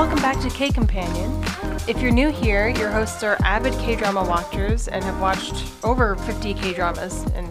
Welcome 0.00 0.22
back 0.22 0.40
to 0.40 0.48
K 0.48 0.70
Companion. 0.70 1.30
If 1.86 2.00
you're 2.00 2.10
new 2.10 2.30
here, 2.30 2.68
your 2.68 2.90
hosts 2.90 3.22
are 3.22 3.36
avid 3.44 3.74
K 3.74 3.96
drama 3.96 4.24
watchers 4.24 4.88
and 4.88 5.04
have 5.04 5.20
watched 5.20 5.66
over 5.84 6.16
50 6.16 6.54
K 6.54 6.72
dramas, 6.72 7.26
we're 7.34 7.49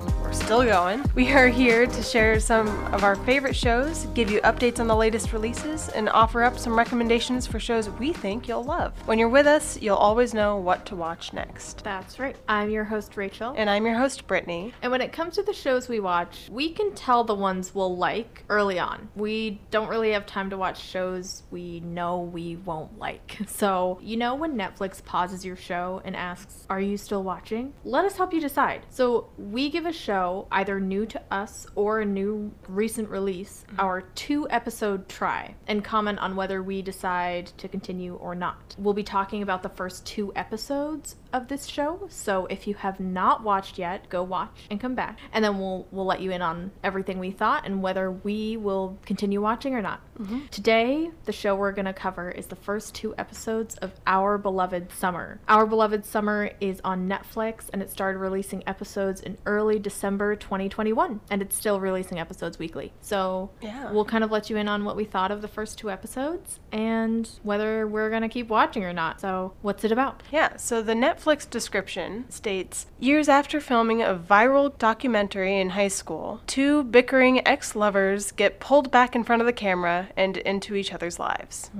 still 0.50 0.63
going. 0.63 1.05
We 1.13 1.31
are 1.31 1.47
here 1.47 1.86
to 1.86 2.02
share 2.02 2.39
some 2.39 2.68
of 2.91 3.04
our 3.04 3.15
favorite 3.15 3.55
shows, 3.55 4.07
give 4.15 4.32
you 4.32 4.41
updates 4.41 4.79
on 4.79 4.88
the 4.88 4.95
latest 4.95 5.32
releases, 5.32 5.89
and 5.89 6.09
offer 6.09 6.41
up 6.41 6.57
some 6.57 6.75
recommendations 6.75 7.45
for 7.45 7.59
shows 7.59 7.88
we 7.88 8.14
think 8.14 8.47
you'll 8.47 8.64
love. 8.64 8.93
When 9.05 9.20
you're 9.20 9.29
with 9.29 9.46
us, 9.46 9.79
you'll 9.79 9.97
always 9.97 10.33
know 10.33 10.57
what 10.57 10.88
to 10.88 10.96
watch 10.96 11.33
next. 11.33 11.83
That's 11.83 12.18
right. 12.18 12.36
I'm 12.47 12.71
your 12.71 12.83
host, 12.83 13.15
Rachel. 13.15 13.54
And 13.55 13.70
I'm 13.70 13.86
your 13.86 13.96
host, 13.96 14.25
Brittany. 14.25 14.73
And 14.82 14.92
when 14.92 15.01
it 15.01 15.14
comes 15.14 15.36
to 15.36 15.43
the 15.43 15.54
shows 15.54 15.87
we 15.87 16.00
watch, 16.00 16.47
we 16.50 16.71
can 16.71 16.95
tell 16.95 17.23
the 17.23 17.36
ones 17.36 17.75
we'll 17.75 17.95
like 17.95 18.43
early 18.50 18.79
on. 18.79 19.07
We 19.15 19.61
don't 19.70 19.87
really 19.87 20.14
have 20.14 20.25
time 20.25 20.50
to 20.50 20.57
watch 20.57 20.84
shows 20.84 21.43
we 21.51 21.79
know 21.81 22.21
we 22.21 22.56
won't 22.56 22.97
like. 22.97 23.37
So, 23.59 24.00
you 24.01 24.15
know, 24.15 24.36
when 24.36 24.56
Netflix 24.56 25.04
pauses 25.04 25.43
your 25.43 25.57
show 25.57 26.01
and 26.06 26.15
asks, 26.15 26.65
Are 26.70 26.79
you 26.79 26.95
still 26.95 27.23
watching? 27.23 27.73
Let 27.84 28.06
us 28.06 28.15
help 28.15 28.34
you 28.34 28.39
decide. 28.39 28.86
So, 28.89 29.29
we 29.37 29.70
give 29.70 29.86
a 29.86 29.92
show, 29.92 30.39
either 30.52 30.79
new 30.79 31.06
to 31.07 31.21
us 31.32 31.68
or 31.75 32.00
a 32.00 32.06
new 32.06 32.52
recent 32.67 33.09
release, 33.09 33.66
mm-hmm. 33.67 33.80
our 33.80 34.02
two 34.02 34.48
episode 34.50 35.09
try 35.09 35.56
and 35.67 35.84
comment 35.84 36.20
on 36.20 36.36
whether 36.36 36.62
we 36.62 36.81
decide 36.81 37.48
to 37.58 37.67
continue 37.67 38.16
or 38.16 38.36
not. 38.36 38.75
We'll 38.78 38.94
be 38.94 39.03
talking 39.03 39.42
about 39.42 39.64
the 39.64 39.70
first 39.70 40.06
two 40.06 40.31
episodes 40.36 41.16
of 41.33 41.47
this 41.47 41.66
show. 41.67 42.08
So 42.09 42.45
if 42.47 42.67
you 42.67 42.75
have 42.75 43.00
not 43.00 43.44
watched 43.44 43.78
yet, 43.78 44.09
go 44.09 44.23
watch 44.23 44.66
and 44.70 44.80
come 44.80 44.95
back. 44.95 45.20
And 45.31 45.44
then 45.44 45.59
we'll 45.59 45.88
we'll 45.92 46.06
let 46.06 46.22
you 46.22 46.31
in 46.31 46.42
on 46.42 46.72
everything 46.84 47.20
we 47.20 47.31
thought 47.31 47.66
and 47.66 47.81
whether 47.81 48.12
we 48.12 48.58
will 48.58 48.98
continue 49.06 49.42
watching 49.42 49.76
or 49.76 49.81
not. 49.81 50.02
Mm-hmm. 50.20 50.48
Today, 50.52 51.12
the 51.26 51.31
show 51.31 51.56
we're 51.56 51.72
going 51.72 51.86
to 51.86 51.94
cover 51.94 52.30
is 52.30 52.48
the 52.48 52.56
first 52.56 52.94
two 52.94 53.16
episodes 53.18 53.76
of 53.76 53.94
Our 54.06 54.38
Beloved 54.38 54.92
Summer. 54.92 55.40
Our 55.48 55.66
Beloved 55.66 56.06
Summer 56.06 56.52
is 56.59 56.81
on 56.84 57.08
Netflix 57.08 57.70
and 57.72 57.81
it 57.81 57.90
started 57.90 58.20
releasing 58.20 58.62
episodes 58.68 59.22
in 59.22 59.38
early 59.46 59.80
December 59.80 60.36
2021 60.36 61.22
and 61.30 61.42
it's 61.42 61.56
still 61.56 61.80
releasing 61.80 62.20
episodes 62.20 62.59
weekly. 62.59 62.92
So, 63.02 63.52
Yeah. 63.62 63.92
we'll 63.92 64.03
kind 64.06 64.23
of 64.23 64.31
let 64.31 64.50
you 64.50 64.58
in 64.58 64.68
on 64.68 64.84
what 64.84 64.96
we 64.98 65.06
thought 65.06 65.31
of 65.31 65.42
the 65.42 65.48
first 65.48 65.78
two 65.78 65.90
episodes 65.90 66.59
and 66.72 67.30
whether 67.44 67.88
we're 67.88 68.09
going 68.09 68.22
to 68.23 68.30
keep 68.30 68.50
watching 68.50 68.84
or 68.84 68.92
not. 68.94 69.22
So, 69.22 69.53
what's 69.62 69.84
it 69.86 69.92
about? 69.92 70.22
Yeah, 70.31 70.58
so 70.58 70.81
the 70.81 70.94
Netflix 70.94 71.19
description 71.50 72.30
states 72.30 72.88
Years 73.00 73.30
after 73.30 73.62
filming 73.62 74.02
a 74.02 74.14
viral 74.14 74.78
documentary 74.78 75.59
in 75.59 75.70
high 75.70 75.88
school, 75.88 76.42
two 76.48 76.84
bickering 76.84 77.48
ex 77.48 77.75
lovers 77.75 78.31
get 78.31 78.59
pulled 78.59 78.92
back 78.92 79.16
in 79.16 79.23
front 79.23 79.42
of 79.42 79.45
the 79.45 79.53
camera 79.53 80.09
and 80.17 80.36
into 80.38 80.75
each 80.75 80.94
other's 80.94 81.17
lives. 81.17 81.72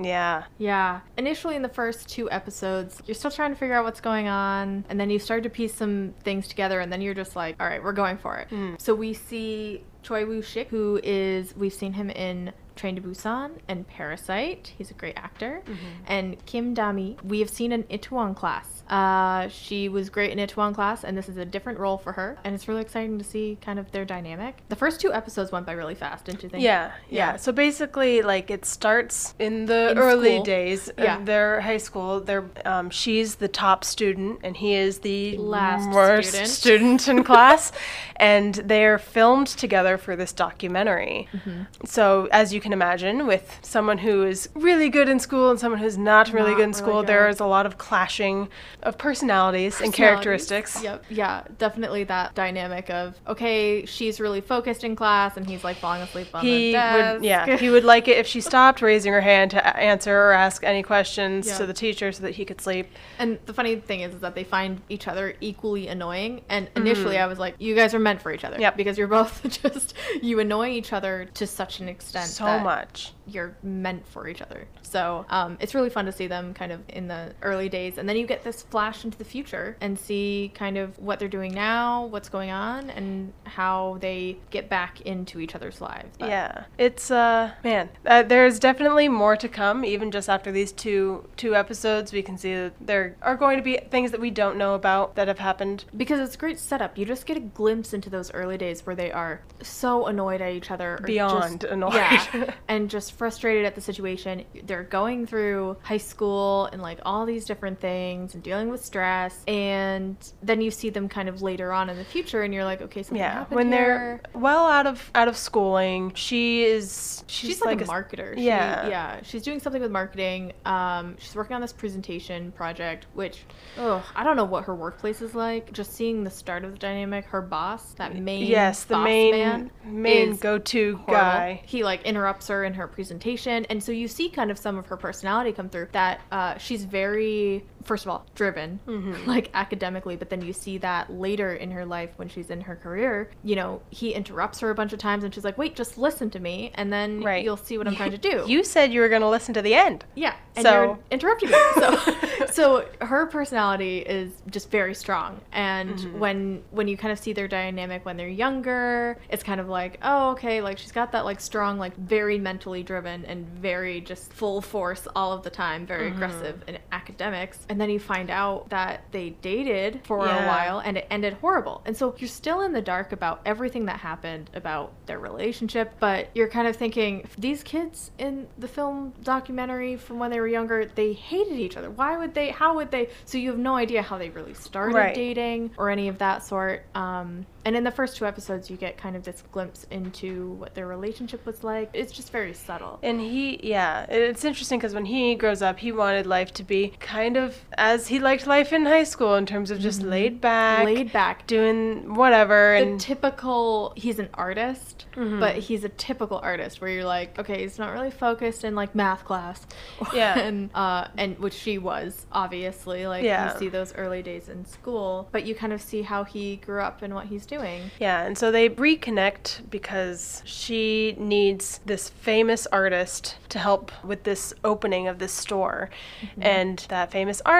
Yeah. 0.00 0.44
Yeah. 0.56 1.00
Initially, 1.18 1.56
in 1.56 1.62
the 1.62 1.68
first 1.68 2.08
two 2.08 2.30
episodes, 2.30 3.02
you're 3.06 3.14
still 3.14 3.30
trying 3.30 3.52
to 3.52 3.56
figure 3.58 3.74
out 3.74 3.84
what's 3.84 4.00
going 4.00 4.28
on, 4.28 4.84
and 4.88 4.98
then 4.98 5.10
you 5.10 5.18
start 5.18 5.42
to 5.42 5.50
piece 5.50 5.74
some 5.74 6.14
things 6.22 6.48
together, 6.48 6.80
and 6.80 6.90
then 6.90 7.02
you're 7.02 7.14
just 7.14 7.36
like, 7.36 7.56
all 7.60 7.66
right, 7.66 7.82
we're 7.82 7.92
going 7.92 8.16
for 8.16 8.38
it. 8.38 8.48
Hmm. 8.48 8.74
So 8.78 8.94
we 8.94 9.12
see 9.12 9.84
Choi 10.02 10.24
Woo 10.24 10.40
Shik, 10.40 10.68
who 10.68 11.00
is, 11.02 11.54
we've 11.56 11.72
seen 11.72 11.92
him 11.92 12.08
in 12.10 12.52
Train 12.76 12.96
to 12.96 13.02
Busan 13.02 13.52
and 13.68 13.86
Parasite. 13.86 14.72
He's 14.76 14.90
a 14.90 14.94
great 14.94 15.16
actor. 15.16 15.62
Mm-hmm. 15.66 16.04
And 16.06 16.46
Kim 16.46 16.74
Dami, 16.74 17.22
we 17.22 17.40
have 17.40 17.50
seen 17.50 17.72
in 17.72 17.84
Itaewon 17.84 18.34
Class. 18.34 18.81
Uh, 18.92 19.48
she 19.48 19.88
was 19.88 20.10
great 20.10 20.30
in 20.32 20.38
a 20.38 20.46
Itaewon 20.46 20.74
Class, 20.74 21.02
and 21.02 21.16
this 21.16 21.26
is 21.28 21.38
a 21.38 21.46
different 21.46 21.78
role 21.78 21.96
for 21.96 22.12
her. 22.12 22.36
And 22.44 22.54
it's 22.54 22.68
really 22.68 22.82
exciting 22.82 23.16
to 23.18 23.24
see 23.24 23.56
kind 23.62 23.78
of 23.78 23.90
their 23.90 24.04
dynamic. 24.04 24.58
The 24.68 24.76
first 24.76 25.00
two 25.00 25.12
episodes 25.14 25.50
went 25.50 25.64
by 25.64 25.72
really 25.72 25.94
fast, 25.94 26.26
didn't 26.26 26.42
you 26.42 26.50
think? 26.50 26.62
Yeah, 26.62 26.92
yeah. 27.08 27.32
Yeah. 27.32 27.36
So 27.36 27.52
basically, 27.52 28.20
like 28.20 28.50
it 28.50 28.66
starts 28.66 29.34
in 29.38 29.64
the 29.64 29.92
In 29.92 29.98
early 29.98 30.34
school. 30.34 30.44
days 30.44 30.90
Yeah. 30.98 31.16
of 31.16 31.24
their 31.26 31.62
high 31.62 31.78
school. 31.78 32.20
They're, 32.20 32.44
um, 32.66 32.90
she's 32.90 33.36
the 33.36 33.48
top 33.48 33.82
student, 33.82 34.40
and 34.44 34.58
he 34.58 34.74
is 34.74 34.98
the 34.98 35.38
Last 35.38 35.88
worst 35.94 36.28
student. 36.28 36.48
student 36.50 37.08
in 37.08 37.24
class. 37.24 37.72
And 38.16 38.54
they're 38.54 38.98
filmed 39.00 39.48
together 39.48 39.98
for 39.98 40.14
this 40.14 40.32
documentary. 40.32 41.26
Mm-hmm. 41.34 41.62
So, 41.84 42.28
as 42.30 42.54
you 42.54 42.60
can 42.60 42.72
imagine, 42.72 43.26
with 43.26 43.58
someone 43.62 43.98
who 43.98 44.22
is 44.22 44.48
really 44.54 44.88
good 44.90 45.08
in 45.08 45.18
school 45.18 45.50
and 45.50 45.58
someone 45.58 45.80
who's 45.80 45.98
not 45.98 46.32
really 46.32 46.50
Not 46.50 46.56
good 46.58 46.62
in 46.62 46.70
really 46.70 46.72
school, 46.78 47.00
good. 47.00 47.08
there 47.08 47.28
is 47.28 47.40
a 47.40 47.46
lot 47.46 47.66
of 47.66 47.78
clashing 47.78 48.48
of 48.82 48.98
personalities, 48.98 49.80
and 49.80 49.92
characteristics. 49.92 50.82
Yep. 50.82 51.04
Yeah, 51.08 51.44
definitely 51.58 52.04
that 52.04 52.34
dynamic 52.34 52.90
of 52.90 53.18
okay, 53.26 53.84
she's 53.86 54.20
really 54.20 54.40
focused 54.40 54.84
in 54.84 54.96
class 54.96 55.36
and 55.36 55.46
he's 55.46 55.64
like 55.64 55.76
falling 55.76 56.02
asleep 56.02 56.28
on 56.34 56.44
he 56.44 56.66
the 56.68 56.72
desk. 56.72 57.14
would 57.14 57.24
yeah 57.24 57.56
he 57.56 57.70
would 57.74 57.84
like 57.84 58.08
it 58.08 58.18
if 58.18 58.26
she 58.26 58.40
stopped 58.40 58.82
raising 58.82 59.12
her 59.12 59.20
hand 59.20 59.50
to 59.52 59.76
answer 59.78 60.16
or 60.16 60.32
ask 60.32 60.64
any 60.64 60.82
questions 60.82 61.46
Yeah. 61.46 61.58
to 61.58 61.66
the 61.66 61.72
teacher 61.72 62.12
so 62.12 62.22
that 62.22 62.32
he 62.32 62.44
could 62.44 62.60
sleep 62.60 62.88
and 63.18 63.38
the 63.46 63.54
funny 63.54 63.76
thing 63.76 64.00
is, 64.00 64.14
is 64.14 64.20
that 64.20 64.34
they 64.34 64.44
find 64.44 64.80
each 64.88 65.06
other 65.08 65.34
equally 65.40 65.88
annoying. 65.88 66.42
And 66.48 66.68
initially, 66.76 67.18
I 67.18 67.26
was 67.26 67.38
like, 67.38 67.54
you 67.58 67.74
guys 67.74 67.94
are 67.94 67.98
meant 67.98 68.20
for 68.20 68.32
each 68.32 68.44
other. 68.44 68.54
Mm-hmm. 68.54 68.62
Yep. 68.62 68.76
Because 68.76 68.98
you're 68.98 69.08
both 69.08 69.62
just 69.62 69.94
you 70.22 70.40
annoy 70.40 70.70
each 70.70 70.92
other 70.92 71.28
to 71.34 71.46
such 71.46 71.80
an 71.80 71.88
extent 71.88 72.28
so 72.28 72.58
much 72.58 73.12
you're 73.26 73.56
meant 73.62 74.06
for 74.08 74.28
each 74.28 74.42
other. 74.42 74.66
So 74.82 75.24
um, 75.30 75.56
it's 75.60 75.74
really 75.74 75.90
fun 75.90 76.06
to 76.06 76.12
see 76.12 76.26
them 76.26 76.54
kind 76.54 76.72
of 76.72 76.80
in 76.88 77.08
the 77.08 77.32
early 77.42 77.68
days, 77.68 77.98
and 77.98 78.08
then 78.08 78.16
you 78.16 78.26
get 78.26 78.44
this 78.44 78.62
flash 78.72 79.04
into 79.04 79.18
the 79.18 79.24
future 79.24 79.76
and 79.80 79.98
see 79.98 80.50
kind 80.54 80.76
of 80.76 80.98
what 80.98 81.18
they're 81.18 81.28
doing 81.28 81.54
now, 81.54 82.06
what's 82.06 82.28
going 82.28 82.50
on, 82.50 82.90
and 82.90 83.32
how 83.44 83.98
they 84.00 84.36
get 84.50 84.68
back 84.68 85.00
into 85.02 85.38
each 85.38 85.54
other's 85.54 85.80
lives. 85.80 86.16
But 86.18 86.28
yeah 86.28 86.64
it's 86.78 87.10
uh 87.10 87.52
man 87.62 87.88
uh, 88.06 88.22
there's 88.22 88.58
definitely 88.58 89.08
more 89.08 89.36
to 89.36 89.48
come 89.48 89.84
even 89.84 90.10
just 90.10 90.28
after 90.28 90.50
these 90.50 90.72
two 90.72 91.28
two 91.36 91.54
episodes 91.54 92.12
we 92.12 92.22
can 92.22 92.38
see 92.38 92.54
that 92.54 92.72
there 92.80 93.14
are 93.22 93.36
going 93.36 93.58
to 93.58 93.62
be 93.62 93.76
things 93.90 94.10
that 94.10 94.20
we 94.20 94.30
don't 94.30 94.56
know 94.56 94.74
about 94.74 95.14
that 95.16 95.28
have 95.28 95.38
happened 95.38 95.84
because 95.96 96.18
it's 96.20 96.34
a 96.34 96.38
great 96.38 96.58
setup. 96.58 96.96
You 96.96 97.04
just 97.04 97.26
get 97.26 97.36
a 97.36 97.40
glimpse 97.40 97.92
into 97.92 98.08
those 98.08 98.32
early 98.32 98.56
days 98.56 98.86
where 98.86 98.96
they 98.96 99.12
are 99.12 99.42
so 99.62 100.06
annoyed 100.06 100.40
at 100.40 100.52
each 100.52 100.70
other, 100.70 100.94
or 100.94 101.06
Beyond 101.06 101.60
just, 101.60 101.72
annoyed. 101.72 101.94
yeah, 101.94 102.54
and 102.68 102.88
just 102.88 103.12
frustrated 103.12 103.64
at 103.64 103.74
the 103.74 103.80
situation. 103.80 104.44
They're 104.64 104.82
going 104.84 105.26
through 105.26 105.76
high 105.82 105.98
school 105.98 106.66
and 106.72 106.80
like 106.80 107.00
all 107.04 107.26
these 107.26 107.44
different 107.44 107.80
things 107.80 108.34
and 108.34 108.42
dealing 108.42 108.61
with 108.68 108.84
stress, 108.84 109.42
and 109.46 110.16
then 110.42 110.60
you 110.60 110.70
see 110.70 110.90
them 110.90 111.08
kind 111.08 111.28
of 111.28 111.42
later 111.42 111.72
on 111.72 111.88
in 111.90 111.96
the 111.96 112.04
future, 112.04 112.42
and 112.42 112.52
you're 112.52 112.64
like, 112.64 112.80
okay, 112.82 113.02
something 113.02 113.18
yeah 113.18 113.32
happened 113.34 113.56
when 113.56 113.72
here. 113.72 114.20
they're 114.32 114.40
well 114.40 114.66
out 114.66 114.86
of 114.86 115.10
out 115.14 115.28
of 115.28 115.36
schooling 115.36 116.12
she 116.14 116.64
is 116.64 117.24
she's, 117.26 117.50
She's, 117.50 117.60
like, 117.62 117.80
a 117.80 117.84
a 117.84 117.86
marketer. 117.86 118.34
She- 118.36 118.44
yeah. 118.44 118.88
yeah. 118.88 119.20
She's 119.22 119.42
doing 119.42 119.60
something 119.60 119.82
with 119.82 119.90
marketing. 119.90 120.52
Um, 120.64 121.16
she's 121.18 121.34
working 121.34 121.54
on 121.54 121.60
this 121.60 121.72
presentation 121.72 122.52
project, 122.52 123.06
which, 123.14 123.44
oh, 123.78 124.04
I 124.14 124.24
don't 124.24 124.36
know 124.36 124.44
what 124.44 124.64
her 124.64 124.74
workplace 124.74 125.22
is 125.22 125.34
like. 125.34 125.72
Just 125.72 125.92
seeing 125.94 126.24
the 126.24 126.30
start 126.30 126.64
of 126.64 126.72
the 126.72 126.78
dynamic, 126.78 127.24
her 127.26 127.42
boss, 127.42 127.92
that 127.94 128.16
main 128.16 128.46
yes 128.46 128.84
the 128.84 128.94
boss 128.94 129.04
main 129.04 129.30
man, 129.32 129.70
main 129.84 130.36
go-to 130.36 130.96
horrible. 130.96 131.14
guy 131.14 131.62
He 131.64 131.82
like 131.84 132.02
interrupts 132.04 132.48
her 132.48 132.64
in 132.64 132.74
her 132.74 132.86
presentation, 132.86 133.64
and 133.66 133.82
so 133.82 133.92
you 133.92 134.08
see 134.08 134.28
kind 134.28 134.50
of 134.50 134.58
some 134.58 134.76
of 134.78 134.86
her 134.86 134.96
personality 134.96 135.52
come 135.52 135.68
through. 135.68 135.88
That 135.92 136.20
uh, 136.30 136.58
she's 136.58 136.84
very, 136.84 137.64
first 137.84 138.04
of 138.04 138.10
all, 138.10 138.26
driven, 138.34 138.80
Mm-hmm. 138.86 139.28
like 139.28 139.50
academically, 139.54 140.16
but 140.16 140.30
then 140.30 140.42
you 140.42 140.52
see 140.52 140.78
that 140.78 141.12
later 141.12 141.54
in 141.54 141.70
her 141.70 141.84
life 141.86 142.10
when 142.16 142.28
she's 142.28 142.50
in 142.50 142.60
her 142.62 142.76
career. 142.76 143.30
You 143.44 143.56
know, 143.56 143.82
he 143.90 144.12
interrupts 144.12 144.60
her 144.60 144.70
a 144.70 144.74
bunch 144.74 144.92
of 144.92 144.98
times, 144.98 145.24
and 145.24 145.34
she's 145.34 145.44
like, 145.44 145.58
"Wait, 145.58 145.74
just 145.76 145.98
listen 145.98 146.30
to 146.30 146.38
me," 146.40 146.70
and 146.74 146.92
then 146.92 147.22
right 147.22 147.42
you'll 147.44 147.56
see 147.56 147.78
what 147.78 147.86
I'm 147.88 147.96
trying 147.96 148.10
to 148.12 148.18
do. 148.30 148.44
you 148.46 148.64
said 148.64 148.92
you 148.92 149.00
were 149.00 149.08
going 149.08 149.22
to 149.22 149.28
listen 149.28 149.54
to 149.54 149.62
the 149.62 149.74
end 149.74 150.04
Yeah, 150.14 150.34
and 150.56 150.64
So- 150.64 150.72
you're 150.72 150.98
interrupting 151.10 151.50
me. 151.50 151.56
So, 151.74 151.96
so 152.50 152.88
her 153.00 153.26
personality 153.26 153.98
is 153.98 154.30
just 154.50 154.70
very 154.70 154.94
strong, 154.94 155.40
and 155.52 155.90
Mm-hmm. 155.92 156.18
when 156.18 156.62
when 156.70 156.88
you 156.88 156.96
kind 156.96 157.12
of 157.12 157.18
see 157.18 157.32
their 157.32 157.48
dynamic 157.48 158.04
when 158.04 158.16
they're 158.16 158.28
younger, 158.28 159.18
it's 159.28 159.42
kind 159.42 159.60
of 159.60 159.68
like, 159.68 159.98
oh, 160.02 160.30
okay, 160.32 160.60
like 160.60 160.78
she's 160.78 160.92
got 160.92 161.12
that 161.12 161.24
like 161.24 161.40
strong, 161.40 161.78
like 161.78 161.96
very 161.96 162.38
mentally 162.38 162.82
driven 162.82 163.24
and 163.24 163.46
very 163.48 164.00
just 164.00 164.32
full 164.32 164.60
force 164.60 165.06
all 165.16 165.32
of 165.32 165.42
the 165.42 165.50
time, 165.50 165.86
very 165.86 166.02
Mm-hmm. 166.10 166.16
aggressive 166.22 166.62
in 166.66 166.78
academics, 166.90 167.58
and 167.72 167.80
then 167.80 167.88
you 167.88 167.98
find 167.98 168.30
out 168.30 168.68
that 168.68 169.00
they 169.12 169.30
dated 169.40 170.00
for 170.04 170.26
Yeah. 170.26 170.44
a 170.44 170.46
while 170.46 170.78
and 170.80 170.98
it 170.98 171.06
ended 171.10 171.32
horrible, 171.40 171.80
and 171.86 171.96
so 171.96 172.14
you're 172.18 172.28
still 172.28 172.60
in 172.60 172.72
the 172.74 172.82
dark 172.82 173.12
about 173.12 173.40
everything 173.46 173.86
that 173.86 174.00
happened 174.00 174.50
about 174.54 174.92
their 175.06 175.18
relationship, 175.18 175.94
but 175.98 176.28
you're 176.34 176.48
kind 176.48 176.68
of 176.68 176.76
thinking 176.76 177.26
these 177.38 177.62
kids 177.62 178.10
in 178.18 178.46
the 178.58 178.68
film 178.68 179.14
documentary 179.22 179.96
from 179.96 180.18
when 180.18 180.30
they 180.30 180.38
were 180.38 180.46
younger, 180.48 180.84
they 180.84 181.14
hated 181.14 181.54
each 181.58 181.78
other. 181.78 181.90
Why 181.90 182.18
would 182.18 182.34
they? 182.34 182.50
How 182.50 182.74
would 182.76 182.90
they? 182.90 183.08
So 183.24 183.38
you 183.38 183.48
have 183.50 183.58
no 183.58 183.74
idea 183.74 184.02
how 184.02 184.18
they 184.18 184.28
really 184.28 184.52
started 184.52 184.94
Right. 184.94 185.14
dating 185.14 185.70
or 185.78 185.88
any 185.88 186.08
of 186.08 186.18
that 186.18 186.44
sort. 186.44 186.84
Um, 186.94 187.46
And 187.64 187.76
in 187.76 187.84
the 187.84 187.92
first 187.92 188.16
two 188.16 188.26
episodes, 188.26 188.68
you 188.72 188.76
get 188.76 188.96
kind 188.96 189.14
of 189.14 189.22
this 189.22 189.44
glimpse 189.52 189.86
into 189.88 190.54
what 190.54 190.74
their 190.74 190.88
relationship 190.88 191.46
was 191.46 191.62
like. 191.62 191.90
It's 191.92 192.10
just 192.10 192.32
very 192.32 192.54
subtle. 192.54 192.98
And 193.04 193.20
he, 193.20 193.60
yeah, 193.62 194.02
it's 194.08 194.44
interesting 194.44 194.80
because 194.80 194.94
when 194.94 195.04
he 195.04 195.36
grows 195.36 195.62
up, 195.62 195.78
he 195.78 195.92
wanted 195.92 196.26
life 196.26 196.52
to 196.54 196.64
be 196.64 196.92
kind 196.98 197.36
of 197.36 197.61
as 197.78 198.08
he 198.08 198.18
liked 198.18 198.46
life 198.46 198.72
in 198.72 198.84
high 198.84 199.04
school 199.04 199.34
in 199.36 199.46
terms 199.46 199.70
of 199.70 199.78
just 199.80 200.02
laid 200.02 200.40
back, 200.40 200.78
Mm-hmm. 200.86 200.94
Laid 200.94 201.12
back. 201.12 201.46
doing 201.46 202.14
whatever. 202.14 202.76
The 202.78 202.86
and 202.86 203.00
typical, 203.00 203.92
he's 203.96 204.18
an 204.18 204.28
artist, 204.34 205.06
Mm-hmm. 205.16 205.40
but 205.40 205.56
he's 205.56 205.84
a 205.84 205.90
typical 205.90 206.38
artist 206.38 206.80
where 206.80 206.88
you're 206.90 207.04
like, 207.04 207.38
okay, 207.38 207.60
he's 207.62 207.78
not 207.78 207.92
really 207.92 208.10
focused 208.10 208.64
in 208.64 208.74
like 208.74 208.94
math 208.94 209.24
class. 209.24 209.66
Yeah. 210.14 210.38
and, 210.46 210.70
uh, 210.74 211.08
and 211.16 211.38
which 211.38 211.54
she 211.54 211.78
was, 211.78 212.26
obviously. 212.32 213.06
Like, 213.06 213.22
Yeah. 213.24 213.52
you 213.52 213.58
see 213.58 213.68
those 213.68 213.94
early 213.94 214.22
days 214.22 214.48
in 214.48 214.64
school, 214.66 215.28
but 215.32 215.44
you 215.46 215.54
kind 215.54 215.72
of 215.72 215.80
see 215.82 216.02
how 216.02 216.24
he 216.24 216.56
grew 216.56 216.80
up 216.82 217.02
and 217.02 217.14
what 217.14 217.26
he's 217.26 217.46
doing. 217.46 217.90
Yeah, 218.00 218.22
and 218.24 218.36
so 218.36 218.50
they 218.50 218.68
reconnect 218.70 219.70
because 219.70 220.42
she 220.44 221.14
needs 221.18 221.80
this 221.86 222.08
famous 222.08 222.66
artist 222.72 223.36
to 223.50 223.58
help 223.58 223.92
with 224.04 224.24
this 224.24 224.52
opening 224.64 225.08
of 225.08 225.18
this 225.18 225.32
store. 225.32 225.90
Mm-hmm. 226.22 226.42
And 226.42 226.78
that 226.88 227.10
famous 227.10 227.40
artist 227.44 227.51